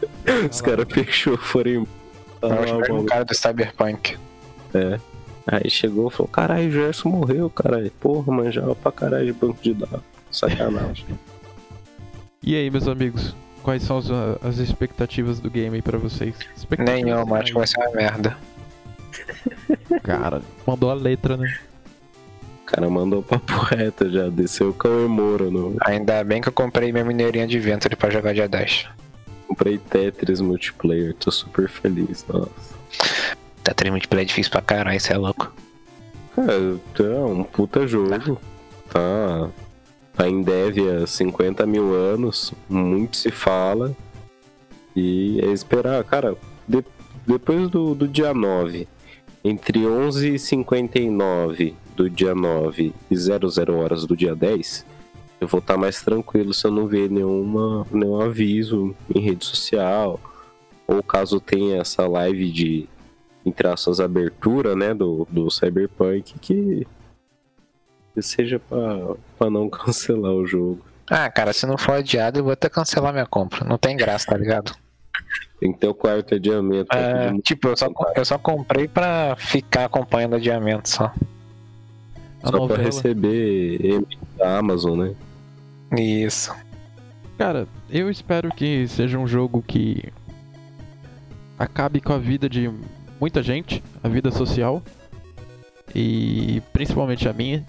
[0.51, 0.67] Os lá.
[0.67, 2.69] caras fechou, foram embora.
[2.69, 3.05] Era um mano.
[3.07, 4.15] cara do Cyberpunk.
[4.71, 4.99] É.
[5.47, 7.91] Aí chegou e falou, caralho, o Gerson morreu, caralho.
[7.99, 10.01] Porra, manjava pra caralho de banco de dados.
[10.31, 11.05] Sacanagem.
[12.41, 13.35] E aí, meus amigos?
[13.69, 14.09] Quais são as,
[14.43, 16.33] as expectativas do game pra vocês?
[16.79, 18.35] Nenhuma, acho que vai ser uma merda.
[20.01, 21.55] Cara, mandou a letra, né?
[22.63, 25.77] O cara mandou papo reto já, desceu o Moura no.
[25.81, 28.87] Ainda bem que eu comprei minha mineirinha de Venture pra jogar dia 10.
[29.47, 32.49] Comprei Tetris multiplayer, tô super feliz, nossa.
[33.63, 35.53] Tá tendo multiplayer difícil pra caralho, isso é louco.
[36.35, 38.39] É, é um puta jogo.
[38.89, 38.99] Tá.
[38.99, 39.49] Tá
[40.27, 43.95] em dev há 50 mil anos, muito se fala.
[44.95, 46.35] E é esperar, cara,
[46.67, 46.83] de-
[47.25, 48.87] depois do, do dia 9,
[49.43, 54.85] entre 11h59 do dia 9 e 00 horas do dia 10,
[55.39, 60.19] eu vou estar mais tranquilo se eu não ver nenhuma, nenhum aviso em rede social.
[60.87, 62.89] Ou caso tenha essa live de,
[63.45, 66.85] entre aspas, abertura, né, do, do Cyberpunk, que,
[68.19, 70.79] que seja pra, pra não cancelar o jogo.
[71.09, 73.65] Ah, cara, se não for adiado, eu vou até cancelar minha compra.
[73.65, 74.73] Não tem graça, tá ligado?
[75.59, 76.85] Tem que ter o quarto adiamento.
[76.85, 81.05] pra É, pedir tipo, eu só, eu só comprei pra ficar acompanhando adiamento só.
[82.41, 82.83] A só pra novela.
[82.83, 84.05] receber M
[84.37, 85.15] da Amazon, né?
[85.97, 86.53] Isso.
[87.37, 90.03] Cara, eu espero que seja um jogo que
[91.57, 92.71] acabe com a vida de
[93.19, 94.81] muita gente, a vida social
[95.93, 97.65] e principalmente a minha.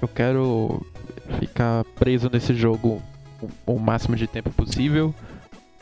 [0.00, 0.84] Eu quero
[1.38, 3.02] ficar preso nesse jogo
[3.40, 5.14] o, o máximo de tempo possível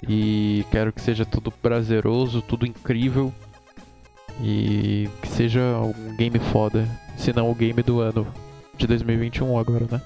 [0.07, 3.33] e quero que seja tudo prazeroso, tudo incrível
[4.41, 8.27] e que seja um game foda, se não o game do ano
[8.77, 10.01] de 2021 agora, né?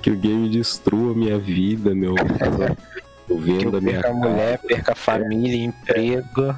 [0.00, 2.14] Que o game destrua minha vida, meu
[3.28, 6.56] eu Que vendo a eu minha perca a mulher, perca a família, emprego.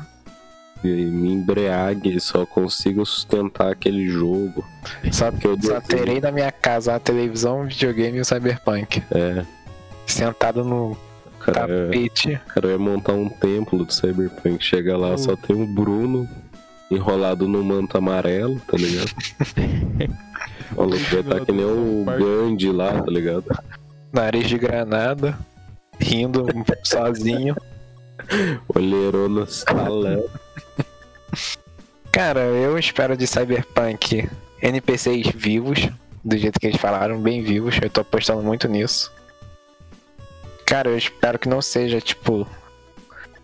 [0.85, 4.65] E me embriague, só consigo sustentar aquele jogo.
[5.11, 9.03] Só, Que eu só terei na minha casa a televisão, o videogame e o cyberpunk.
[9.11, 9.45] É,
[10.07, 10.97] Sentado no
[11.41, 12.41] cara, tapete.
[12.49, 14.63] cara, eu ia montar um templo do Cyberpunk.
[14.65, 16.29] Chega lá, só tem o Bruno
[16.91, 19.11] enrolado no manto amarelo, tá ligado?
[20.75, 23.45] O vai estar que nem o Gandhi lá, tá ligado?
[24.11, 25.39] Nariz de granada.
[26.01, 26.47] Rindo
[26.83, 27.55] sozinho.
[28.75, 30.31] Olheirona estalando.
[32.11, 34.29] Cara, eu espero de Cyberpunk
[34.61, 35.89] NPCs vivos,
[36.25, 37.79] do jeito que eles falaram, bem vivos.
[37.83, 39.13] Eu tô apostando muito nisso.
[40.65, 42.47] Cara, eu espero que não seja tipo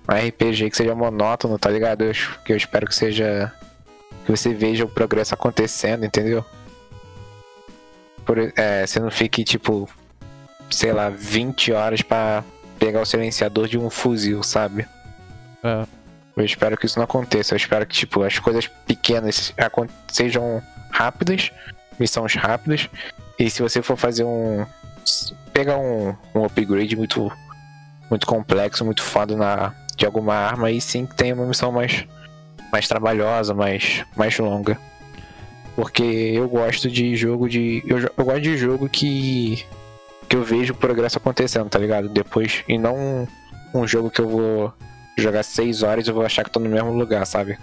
[0.08, 2.02] um RPG que seja monótono, tá ligado?
[2.04, 2.12] Eu,
[2.44, 3.52] que eu espero que seja.
[4.24, 6.44] que você veja o progresso acontecendo, entendeu?
[8.24, 9.88] Por, é, você não fique tipo,
[10.70, 12.44] sei lá, 20 horas pra
[12.78, 14.86] pegar o silenciador de um fuzil, sabe?
[15.62, 15.84] É.
[16.36, 17.54] Eu espero que isso não aconteça.
[17.54, 19.52] Eu espero que, tipo, as coisas pequenas
[20.06, 21.50] sejam rápidas,
[21.98, 22.88] missões rápidas.
[23.38, 24.64] E se você for fazer um.
[25.52, 27.30] pegar um, um upgrade muito.
[28.08, 32.06] Muito complexo, muito foda na, de alguma arma, aí sim que tenha uma missão mais.
[32.72, 34.78] Mais trabalhosa, mais, mais longa.
[35.74, 37.82] Porque eu gosto de jogo de.
[37.86, 39.64] Eu, eu gosto de jogo que.
[40.28, 42.08] Que eu vejo o progresso acontecendo, tá ligado?
[42.08, 42.62] Depois.
[42.68, 43.26] E não
[43.74, 44.74] um, jogo que eu vou
[45.16, 47.58] jogar 6 horas eu vou achar que tô no mesmo lugar, sabe?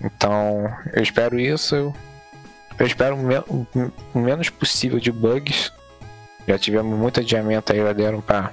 [0.00, 1.74] Então, eu espero isso.
[1.74, 1.94] Eu,
[2.78, 3.38] eu espero o, me-
[4.14, 5.72] o- menos possível de bugs.
[6.46, 8.52] Já tivemos muito adiamento aí, já deram pra,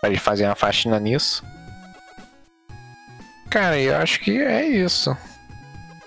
[0.00, 1.42] pra eles fazerem uma faxina nisso.
[3.50, 5.16] Cara, eu acho que é isso.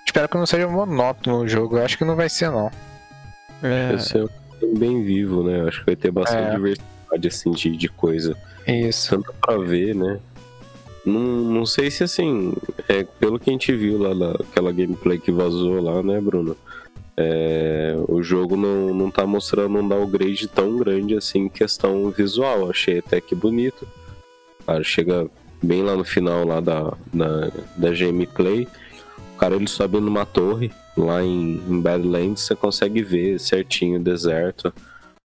[0.06, 1.78] Espero que não seja monótono o jogo.
[1.78, 2.72] Eu acho que não vai ser, não.
[3.62, 4.30] É, Esse é um
[4.68, 5.62] bem vivo, né?
[5.62, 6.56] Eu acho que vai ter bastante É.
[6.56, 8.36] diversidade, assim, de, de coisa.
[8.68, 9.10] Isso.
[9.16, 10.20] Tanto pra ver, né?
[11.06, 12.54] Não, não sei se, assim,
[12.88, 16.56] é, pelo que a gente viu lá naquela gameplay que vazou lá, né, Bruno?
[17.16, 22.70] É, o jogo não, não tá mostrando um downgrade tão grande assim em questão visual.
[22.70, 23.88] Achei até que bonito.
[24.66, 25.28] Cara, chega
[25.62, 28.68] bem lá no final lá da, da, da gameplay.
[29.36, 34.04] O cara ele sobe numa torre lá em, em Badlands, você consegue ver certinho o
[34.04, 34.74] deserto.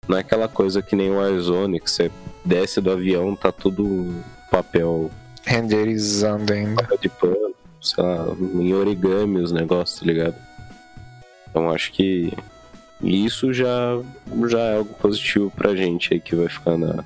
[0.06, 2.10] Não é aquela coisa que nem o Warzone, que você
[2.44, 4.14] desce do avião, tá tudo
[4.50, 5.10] papel,
[5.44, 6.82] Renderizando ainda.
[6.82, 10.34] papel de pano, sei lá, em origami os negócios, tá ligado?
[11.50, 12.32] Então acho que
[13.02, 13.98] isso já,
[14.48, 17.04] já é algo positivo pra gente aí que vai ficar na,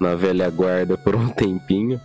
[0.00, 2.00] na velha guarda por um tempinho.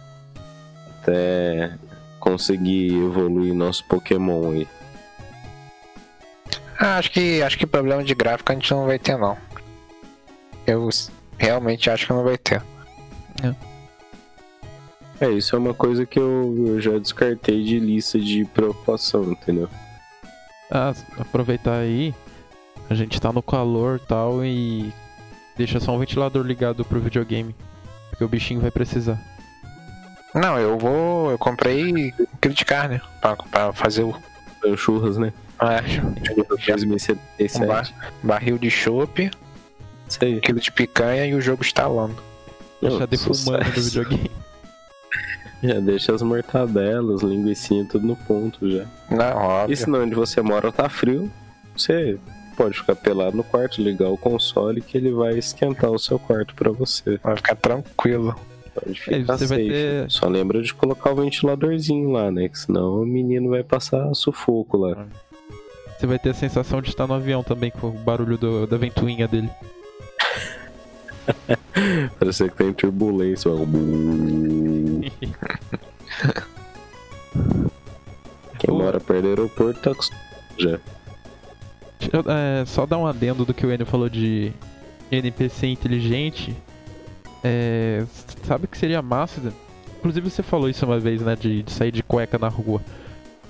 [1.02, 1.74] Até
[2.20, 4.68] conseguir evoluir nosso Pokémon aí.
[6.80, 9.38] Ah, acho que acho que problema de gráfico a gente não vai ter não.
[10.66, 10.90] Eu
[11.38, 12.62] realmente acho que não vai ter.
[15.20, 19.68] É, isso é uma coisa que eu, eu já descartei de lista de preocupação, entendeu?
[20.70, 22.14] Ah, aproveitar aí,
[22.90, 24.94] a gente tá no calor e tal e
[25.56, 27.56] deixa só um ventilador ligado pro videogame.
[28.10, 29.20] Porque o bichinho vai precisar.
[30.36, 31.32] Não, eu vou.
[31.32, 34.16] Eu comprei de carne pra, pra fazer o.
[34.64, 35.34] É o Churras, né?
[35.60, 35.82] É,
[36.56, 37.64] 2077.
[37.64, 37.94] um bar-
[38.24, 38.70] barril de
[40.24, 40.40] aí.
[40.40, 42.16] quilo de picanha e o jogo instalando.
[42.82, 43.82] Não, defumando sucesso.
[43.90, 44.32] videogame.
[45.64, 48.86] Já deixa as mortadelas, linguiça tudo no ponto já.
[49.10, 49.74] Não, óbvio.
[49.74, 51.32] E se não onde você mora tá frio,
[51.76, 52.20] você
[52.56, 56.54] pode ficar pelado no quarto, ligar o console que ele vai esquentar o seu quarto
[56.54, 57.20] pra você.
[57.24, 58.36] Vai ficar tranquilo.
[58.76, 59.70] Pode É, ficar você vai safe.
[59.72, 62.48] ter- Só lembra de colocar o ventiladorzinho lá, né?
[62.50, 65.08] Que senão o menino vai passar sufoco lá.
[65.98, 68.78] Você vai ter a sensação de estar no avião também com o barulho do- da
[68.78, 69.50] ventoinha dele.
[72.20, 73.50] Parece que tem turbulência.
[78.60, 79.92] Quem mora perto do aeroporto tá
[80.58, 80.80] já.
[82.12, 84.52] Eu, é, só dar um adendo do que o Enio falou de
[85.12, 86.56] NPC inteligente.
[87.44, 88.04] É,
[88.44, 89.54] sabe o que seria massa?
[90.00, 91.36] Inclusive você falou isso uma vez, né?
[91.36, 92.82] De, de sair de cueca na rua.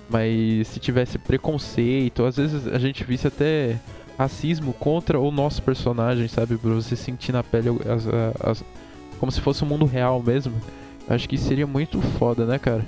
[0.09, 3.77] Mas se tivesse preconceito, às vezes a gente visse até
[4.17, 6.57] racismo contra o nosso personagem, sabe?
[6.57, 8.07] Pra você sentir na pele as-
[8.41, 8.63] as-
[9.19, 10.53] como se fosse um mundo real mesmo.
[11.09, 12.83] Acho que seria muito foda, né, cara?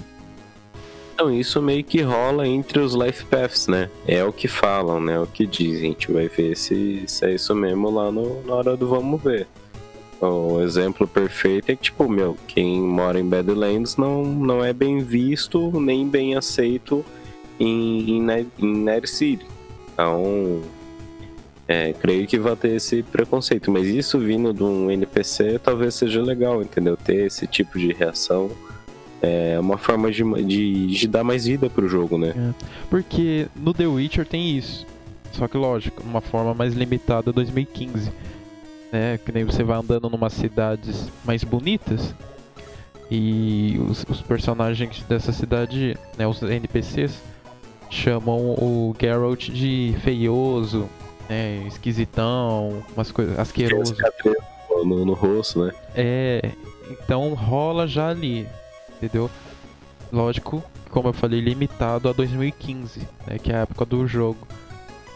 [1.14, 3.90] Então, isso meio que rola entre os life paths, né?
[4.08, 5.16] É o que falam, né?
[5.16, 5.90] É o que dizem.
[5.90, 9.22] A gente vai ver se, se é isso mesmo lá no, na hora do vamos
[9.22, 9.46] ver.
[10.22, 15.00] O exemplo perfeito é que, tipo, meu, quem mora em Badlands não, não é bem
[15.00, 17.06] visto nem bem aceito
[17.60, 19.46] em, em, em Night City.
[19.94, 20.62] Então,
[21.68, 23.72] é, creio que vai ter esse preconceito.
[23.72, 26.98] Mas isso vindo de um NPC talvez seja legal, entendeu?
[26.98, 28.50] Ter esse tipo de reação.
[29.22, 32.34] É uma forma de, de, de dar mais vida pro jogo, né?
[32.90, 34.86] Porque no The Witcher tem isso.
[35.32, 38.12] Só que lógico, uma forma mais limitada 2015.
[38.92, 39.18] Né?
[39.18, 42.14] Que nem você vai andando numas cidades mais bonitas.
[43.12, 47.20] E os, os personagens dessa cidade, né, os NPCs,
[47.90, 50.88] chamam o Geralt de feioso,
[51.28, 53.96] né, esquisitão, umas coisas, asqueroso.
[54.86, 55.74] No, no rosto, né?
[55.96, 56.52] É,
[56.90, 58.48] então rola já ali,
[58.96, 59.30] entendeu?
[60.12, 64.48] Lógico, como eu falei, limitado a 2015, né, que é a época do jogo.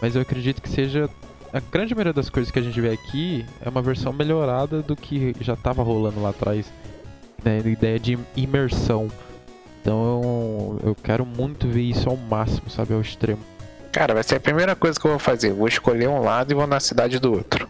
[0.01, 1.09] Mas eu acredito que seja
[1.53, 4.95] a grande maioria das coisas que a gente vê aqui é uma versão melhorada do
[4.95, 6.73] que já estava rolando lá atrás,
[7.45, 9.07] né, a ideia de imersão.
[9.79, 13.41] Então eu, eu quero muito ver isso ao máximo, sabe, ao extremo.
[13.91, 15.53] Cara, vai ser a primeira coisa que eu vou fazer.
[15.53, 17.69] Vou escolher um lado e vou na cidade do outro.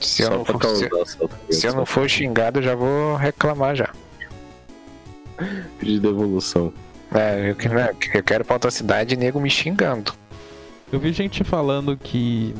[0.00, 3.90] Se eu, não for, se, se eu não for xingado, eu já vou reclamar já.
[5.80, 6.72] pedir devolução.
[7.12, 10.12] É, eu, né, eu quero pra outra cidade e nego me xingando.
[10.92, 12.54] Eu vi gente falando que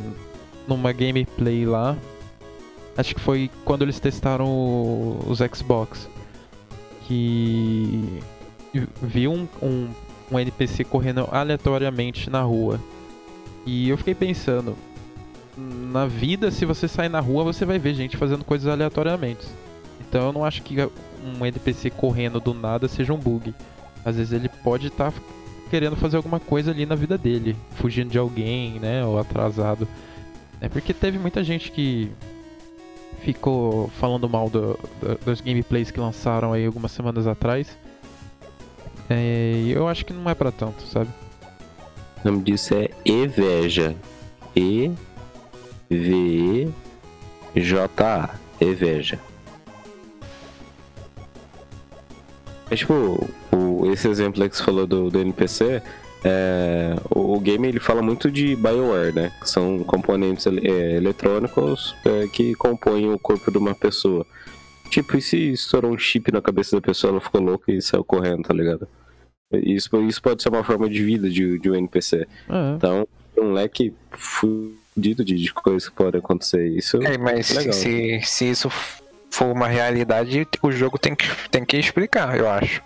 [0.67, 1.97] numa gameplay lá,
[2.97, 6.09] acho que foi quando eles testaram o- os Xbox,
[7.07, 8.21] que
[9.03, 9.89] viu um, um,
[10.33, 12.81] um NPC correndo aleatoriamente na rua.
[13.67, 14.77] E eu fiquei pensando,
[15.57, 19.47] na vida, se você sair na rua, você vai ver gente fazendo coisas aleatoriamente.
[20.01, 20.77] Então eu não acho que
[21.25, 23.55] um NPC correndo do nada seja um bug.
[24.05, 25.13] Às vezes ele pode estar
[25.71, 29.87] querendo fazer alguma coisa ali na vida dele, fugindo de alguém, né, ou atrasado.
[30.61, 32.11] É porque teve muita gente que
[33.23, 37.77] ficou falando mal do, do- dos gameplays que lançaram aí algumas semanas atrás.
[39.11, 41.11] É, eu acho que não é pra tanto, sabe?
[42.25, 43.95] O nome disso é Eveja.
[44.57, 44.91] E
[45.91, 46.71] V
[47.55, 48.31] E J A.
[48.61, 49.19] Eveja.
[52.71, 53.29] É tipo,
[53.93, 55.83] esse exemplo aí que você falou do, do NPC,
[56.25, 59.33] é, o, o game ele fala muito de BioWare, né?
[59.41, 64.25] Que são componentes ele- é, eletrônicos é, que compõem o corpo de uma pessoa.
[64.91, 68.05] Tipo, e se estourou um chip na cabeça da pessoa, ela ficou louca e saiu
[68.05, 68.87] correndo, tá ligado?
[69.53, 72.27] Isso, isso pode ser uma forma de vida de, de um NPC.
[72.49, 72.75] É.
[72.77, 73.07] Então,
[73.37, 76.67] um leque fudido de, de coisas que podem acontecer.
[76.69, 77.73] Isso É, mas Legal.
[77.73, 78.71] se, se isso
[79.31, 82.81] for uma realidade, o jogo tem que, tem que explicar, eu acho.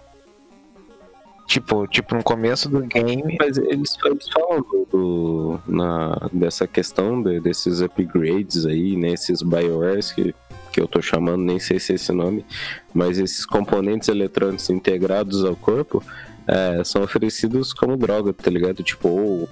[1.48, 3.38] Tipo, tipo, no começo do game.
[3.40, 9.12] Mas eles, eles falam do, na, dessa questão de- desses upgrades aí, né?
[9.14, 10.34] Esses BioWares que,
[10.70, 12.44] que eu tô chamando, nem sei se é esse nome,
[12.92, 16.04] mas esses componentes eletrônicos integrados ao corpo
[16.46, 18.82] é, são oferecidos como droga, tá ligado?
[18.82, 19.48] Tipo, ou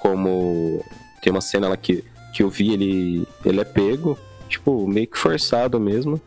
[0.00, 0.84] como.
[1.22, 2.02] Tem uma cena lá que,
[2.34, 4.18] que eu vi, ele, ele é pego,
[4.48, 6.20] tipo, meio que forçado mesmo.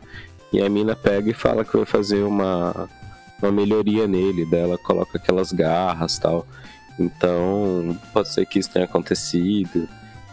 [0.53, 2.89] E a mina pega e fala que vai fazer uma,
[3.41, 6.45] uma melhoria nele, dela coloca aquelas garras tal.
[6.99, 9.87] Então, pode ser que isso tenha acontecido.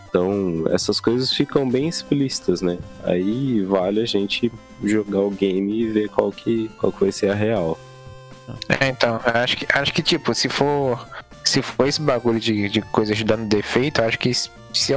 [0.08, 2.78] Então, essas coisas ficam bem explícitas, né?
[3.04, 4.50] Aí vale a gente
[4.82, 7.78] jogar o game e ver qual que, qual que vai ser a real.
[8.68, 11.06] É, então, acho que, acho que tipo, se for.
[11.44, 14.92] Se for esse bagulho de, de coisas dando defeito, acho que se, se,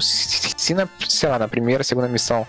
[0.00, 2.46] se, se na, sei lá, na primeira, segunda missão,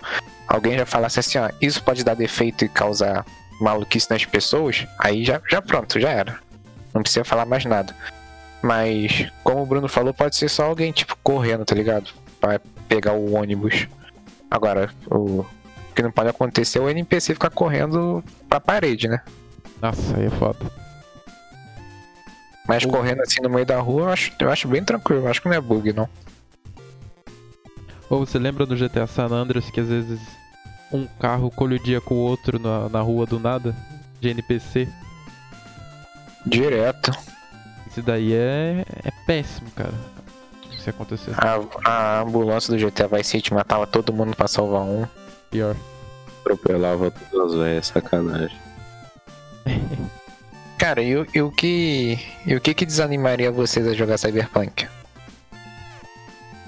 [0.47, 3.25] alguém já falasse assim, ó, isso pode dar defeito e causar
[3.63, 6.39] maluquice nas pessoas, aí já, já pronto, já era.
[6.93, 7.95] Não precisa falar mais nada.
[8.61, 12.11] Mas, como o Bruno falou, pode ser só alguém, tipo, correndo, tá ligado?
[12.39, 13.87] Pra pegar o ônibus.
[14.49, 15.45] Agora, o
[15.95, 19.21] que não pode acontecer é o NPC ficar correndo pra parede, né?
[19.81, 20.59] Nossa, aí é foda.
[22.67, 25.23] Mas correndo assim no meio da rua, eu acho, eu acho bem tranquilo.
[25.23, 26.07] Eu acho que não é bug, não.
[28.09, 30.19] Ou você lembra do GTA San Andreas que às vezes
[30.93, 33.75] um carro colidia com o outro na, na rua do nada?
[34.19, 34.87] De NPC?
[36.45, 37.11] Direto.
[37.89, 39.93] Isso daí é, é péssimo, cara.
[40.79, 45.05] Se acontecer A, a ambulância do GTA Vice City matava todo mundo pra salvar um.
[45.49, 45.75] pior.
[46.41, 48.57] Atropelava todas as velhas, sacanagem.
[50.77, 52.19] Cara, e, o- o que.
[52.45, 54.87] E o que que desanimaria vocês a jogar Cyberpunk?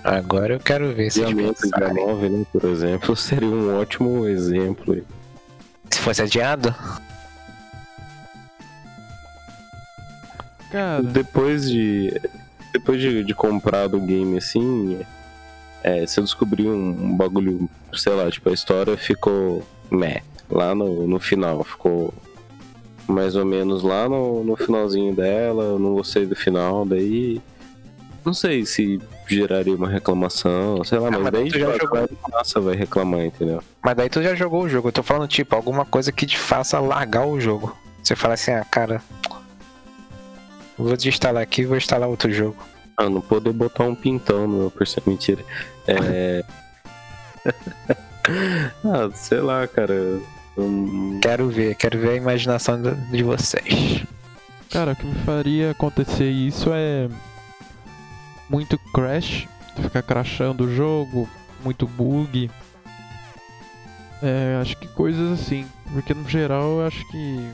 [0.05, 5.03] Agora eu quero ver se Diamante 19, né, por exemplo, seria um ótimo exemplo.
[5.89, 6.75] Se fosse adiado?
[10.71, 12.21] Cara, Depois de.
[12.71, 14.99] Depois de, de comprar do game assim,
[15.81, 20.21] é, você descobriu um, um bagulho, sei lá, tipo, a história ficou meh.
[20.51, 22.13] Lá no, no final, ficou
[23.07, 27.41] mais ou menos lá no, no finalzinho dela, eu não gostei do final, daí.
[28.23, 31.99] Não sei se geraria uma reclamação, sei lá, Ah, mas mas daí tu já jogou.
[32.23, 33.61] a massa vai reclamar, entendeu?
[33.83, 34.87] Mas daí tu já jogou o jogo.
[34.89, 37.75] Eu tô falando, tipo, alguma coisa que te faça largar o jogo.
[38.03, 39.01] Você fala assim, ah, cara.
[40.77, 42.57] Vou desinstalar aqui e vou instalar outro jogo.
[42.97, 45.01] Ah, não poder botar um pintão no meu PC.
[45.05, 45.43] Mentira.
[45.87, 46.43] É.
[48.83, 50.19] ah, sei lá, cara.
[50.57, 54.03] Hum, Quero ver, quero ver a imaginação de vocês.
[54.69, 57.09] cara, o que me faria acontecer isso é
[58.49, 59.47] muito crash,
[59.81, 61.29] ficar crashando o jogo,
[61.63, 62.49] muito bug.
[64.21, 67.49] É, acho que coisas assim, porque no geral eu acho que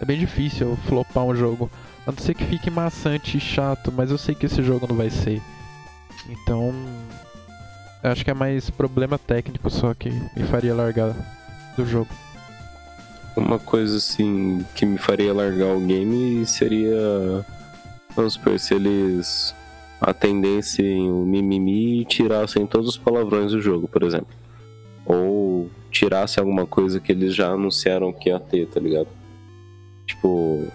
[0.00, 1.70] é bem difícil flopar um jogo.
[2.06, 4.96] A não ser que fique maçante e chato, mas eu sei que esse jogo não
[4.96, 5.40] vai ser.
[6.28, 6.74] Então,
[8.02, 11.14] eu acho que é mais problema técnico só que me faria largar
[11.76, 12.10] do jogo.
[13.34, 17.44] Uma coisa assim que me faria largar o game seria.
[18.14, 19.54] Vamos supor, se eles
[20.04, 24.28] atendessem o mimimi e tirassem todos os palavrões do jogo, por exemplo.
[25.06, 29.08] Ou tirasse alguma coisa que eles já anunciaram que ia ter, tá ligado?
[30.06, 30.66] Tipo,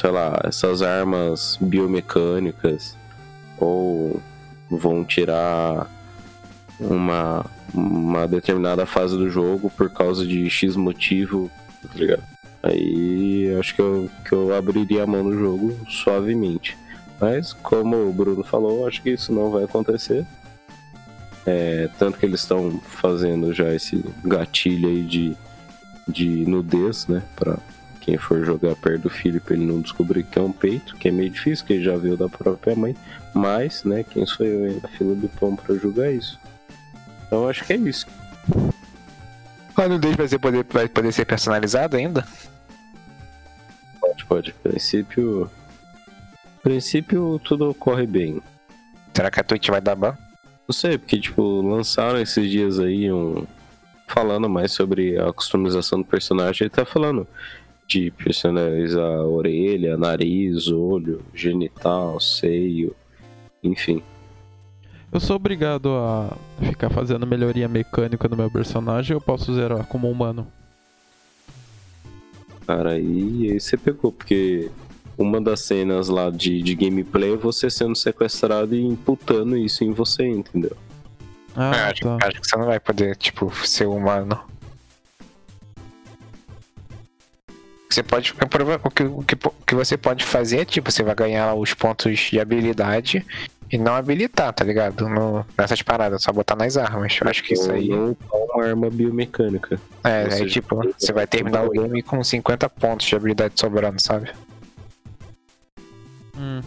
[0.00, 2.96] sei lá, essas armas biomecânicas.
[3.58, 4.20] Ou
[4.70, 5.90] vão tirar
[6.78, 7.44] uma,
[7.74, 11.50] uma determinada fase do jogo por causa de X motivo,
[11.82, 12.22] tá ligado?
[12.62, 16.76] Aí acho que eu, que eu abriria a mão no jogo suavemente.
[17.22, 20.26] Mas, como o Bruno falou, acho que isso não vai acontecer.
[21.46, 25.36] É, tanto que eles estão fazendo já esse gatilho aí de,
[26.08, 27.22] de nudez, né?
[27.36, 27.58] Pra
[28.00, 31.06] quem for jogar perto do filho, pra ele não descobrir que é um peito, que
[31.06, 32.96] é meio difícil, que ele já viu da própria mãe.
[33.32, 36.40] Mas, né, quem sou eu aí na fila do pão pra julgar isso?
[37.28, 38.04] Então acho que é isso.
[39.76, 42.26] A nudez vai, ser poder, vai poder ser personalizado ainda?
[44.00, 44.50] Pode, pode.
[44.50, 45.48] A princípio.
[46.62, 48.40] Princípio tudo ocorre bem.
[49.14, 50.16] Será que a Twitch vai dar ban?
[50.66, 53.44] Não sei, porque, tipo, lançaram esses dias aí um.
[54.08, 56.64] Falando mais sobre a customização do personagem.
[56.64, 57.26] Ele tá falando
[57.86, 62.94] de personalizar a orelha, nariz, olho, genital, seio,
[63.62, 64.02] enfim.
[65.12, 69.86] Eu sou obrigado a ficar fazendo melhoria mecânica no meu personagem ou eu posso zerar
[69.86, 70.46] como humano?
[72.66, 74.70] Cara, aí, aí você pegou, porque
[75.22, 79.92] uma das cenas lá de, de gameplay é você sendo sequestrado e imputando isso em
[79.92, 80.76] você, entendeu?
[81.56, 82.18] Ah, acho, tá.
[82.26, 84.40] acho que você não vai poder, tipo, ser humano.
[87.90, 88.34] Você pode.
[88.38, 88.44] é
[88.84, 91.74] O que, o, que, o que você pode fazer é tipo, você vai ganhar os
[91.74, 93.24] pontos de habilidade
[93.70, 95.08] e não habilitar, tá ligado?
[95.08, 97.18] No, nessas paradas, só botar nas armas.
[97.20, 97.92] Eu acho que isso Ou aí.
[97.92, 99.78] upar uma arma biomecânica.
[100.04, 103.54] É, ou aí seja, tipo, você vai terminar o game com 50 pontos de habilidade
[103.58, 104.30] sobrando, sabe?
[106.42, 106.60] Hum,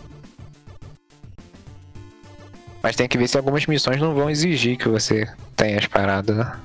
[2.81, 6.37] Mas tem que ver se algumas missões não vão exigir que você tenha as paradas,
[6.37, 6.57] né?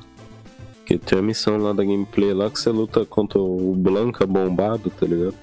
[0.76, 4.90] Porque tem a missão lá da gameplay lá que você luta contra o Blanca bombado,
[4.90, 5.34] tá ligado?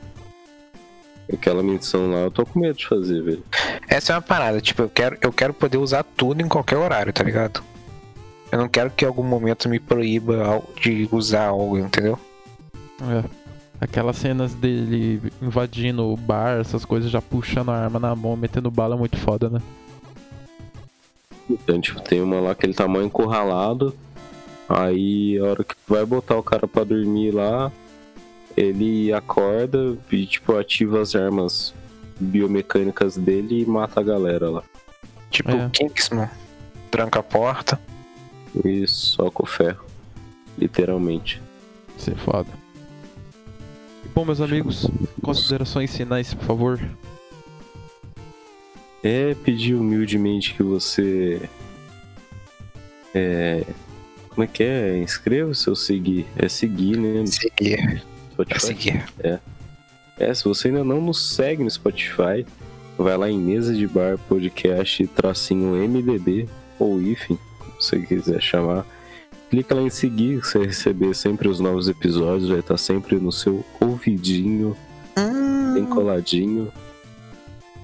[1.32, 3.44] Aquela missão lá eu tô com medo de fazer, velho.
[3.90, 7.12] Essa é uma parada, tipo, eu quero, eu quero poder usar tudo em qualquer horário,
[7.12, 7.62] tá ligado?
[8.50, 12.18] Eu não quero que em algum momento me proíba de usar algo, entendeu?
[13.02, 13.37] é.
[13.80, 18.72] Aquelas cenas dele invadindo o bar, essas coisas, já puxando a arma na mão, metendo
[18.72, 19.62] bala é muito foda, né?
[21.50, 23.96] Então, tipo, tem uma lá que ele tá mal encurralado.
[24.68, 27.72] Aí a hora que vai botar o cara pra dormir lá,
[28.56, 31.74] ele acorda e tipo ativa as armas
[32.20, 34.64] biomecânicas dele e mata a galera lá.
[35.30, 35.70] Tipo, É.
[35.70, 36.30] Kingsman.
[36.90, 37.80] Tranca a porta.
[38.66, 39.86] E soca o ferro.
[40.58, 41.42] Literalmente.
[41.98, 42.50] Isso é foda.
[44.18, 44.88] Bom, meus amigos,
[45.22, 46.82] considerações finais, por favor.
[49.04, 51.40] É pedir humildemente que você.
[53.14, 53.64] É.
[54.30, 54.98] Como é que é?
[54.98, 56.26] Inscreva-se ou seguir?
[56.36, 57.28] É seguir, né?
[57.28, 57.80] Seguir.
[57.80, 58.02] É
[58.32, 58.60] Spotify.
[58.60, 59.06] seguir.
[60.18, 62.44] É, se você ainda não nos segue no Spotify,
[62.98, 66.50] vai lá em Mesa de Bar Podcast tracinho MDB
[66.80, 67.38] ou IFIM,
[67.80, 68.84] se você quiser chamar.
[69.50, 73.32] Clica lá em seguir, você vai receber sempre os novos episódios, vai estar sempre no
[73.32, 74.76] seu ouvidinho,
[75.74, 76.72] bem coladinho.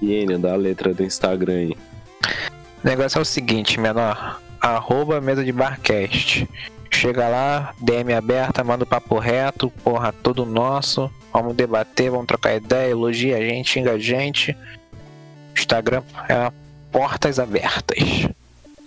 [0.02, 1.76] E Enio, dá a letra do Instagram aí.
[2.82, 4.40] O negócio é o seguinte, menor.
[4.60, 6.46] Arroba mesa de barcast.
[6.90, 11.10] Chega lá, DM aberta, manda o papo reto, porra, todo nosso.
[11.32, 14.56] Vamos debater, vamos trocar ideia, elogia a gente, xinga a gente.
[15.56, 16.52] Instagram é
[16.92, 18.28] portas abertas.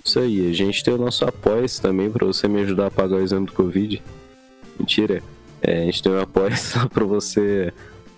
[0.07, 3.17] Isso aí, a gente tem o nosso apoio também pra você me ajudar a pagar
[3.17, 4.01] o exame do Covid.
[4.79, 5.21] Mentira.
[5.61, 6.53] É, a gente tem um apoio
[6.93, 7.73] pra você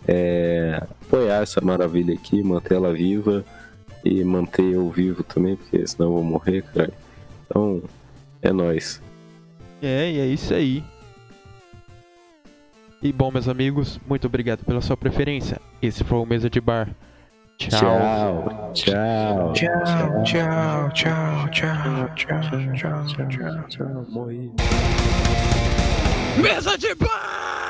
[0.08, 3.44] é, apoiar essa maravilha aqui, manter ela viva
[4.06, 6.94] e manter eu vivo também, porque senão eu vou morrer, cara.
[7.48, 7.82] Então,
[8.40, 9.02] é nóis.
[9.82, 10.84] É, e é isso aí.
[13.02, 15.60] E bom, meus amigos, muito obrigado pela sua preferência.
[15.82, 16.88] Esse foi o Mesa de Bar.
[17.60, 18.72] Tchau.
[18.74, 19.52] Tchau.
[19.54, 20.24] Tchau.
[20.24, 22.40] Tchau, tchau, tchau, tchau, tchau,
[22.74, 24.06] tchau, tchau, tchau.
[24.08, 24.52] Morri.
[26.42, 27.69] Mesa de Bar!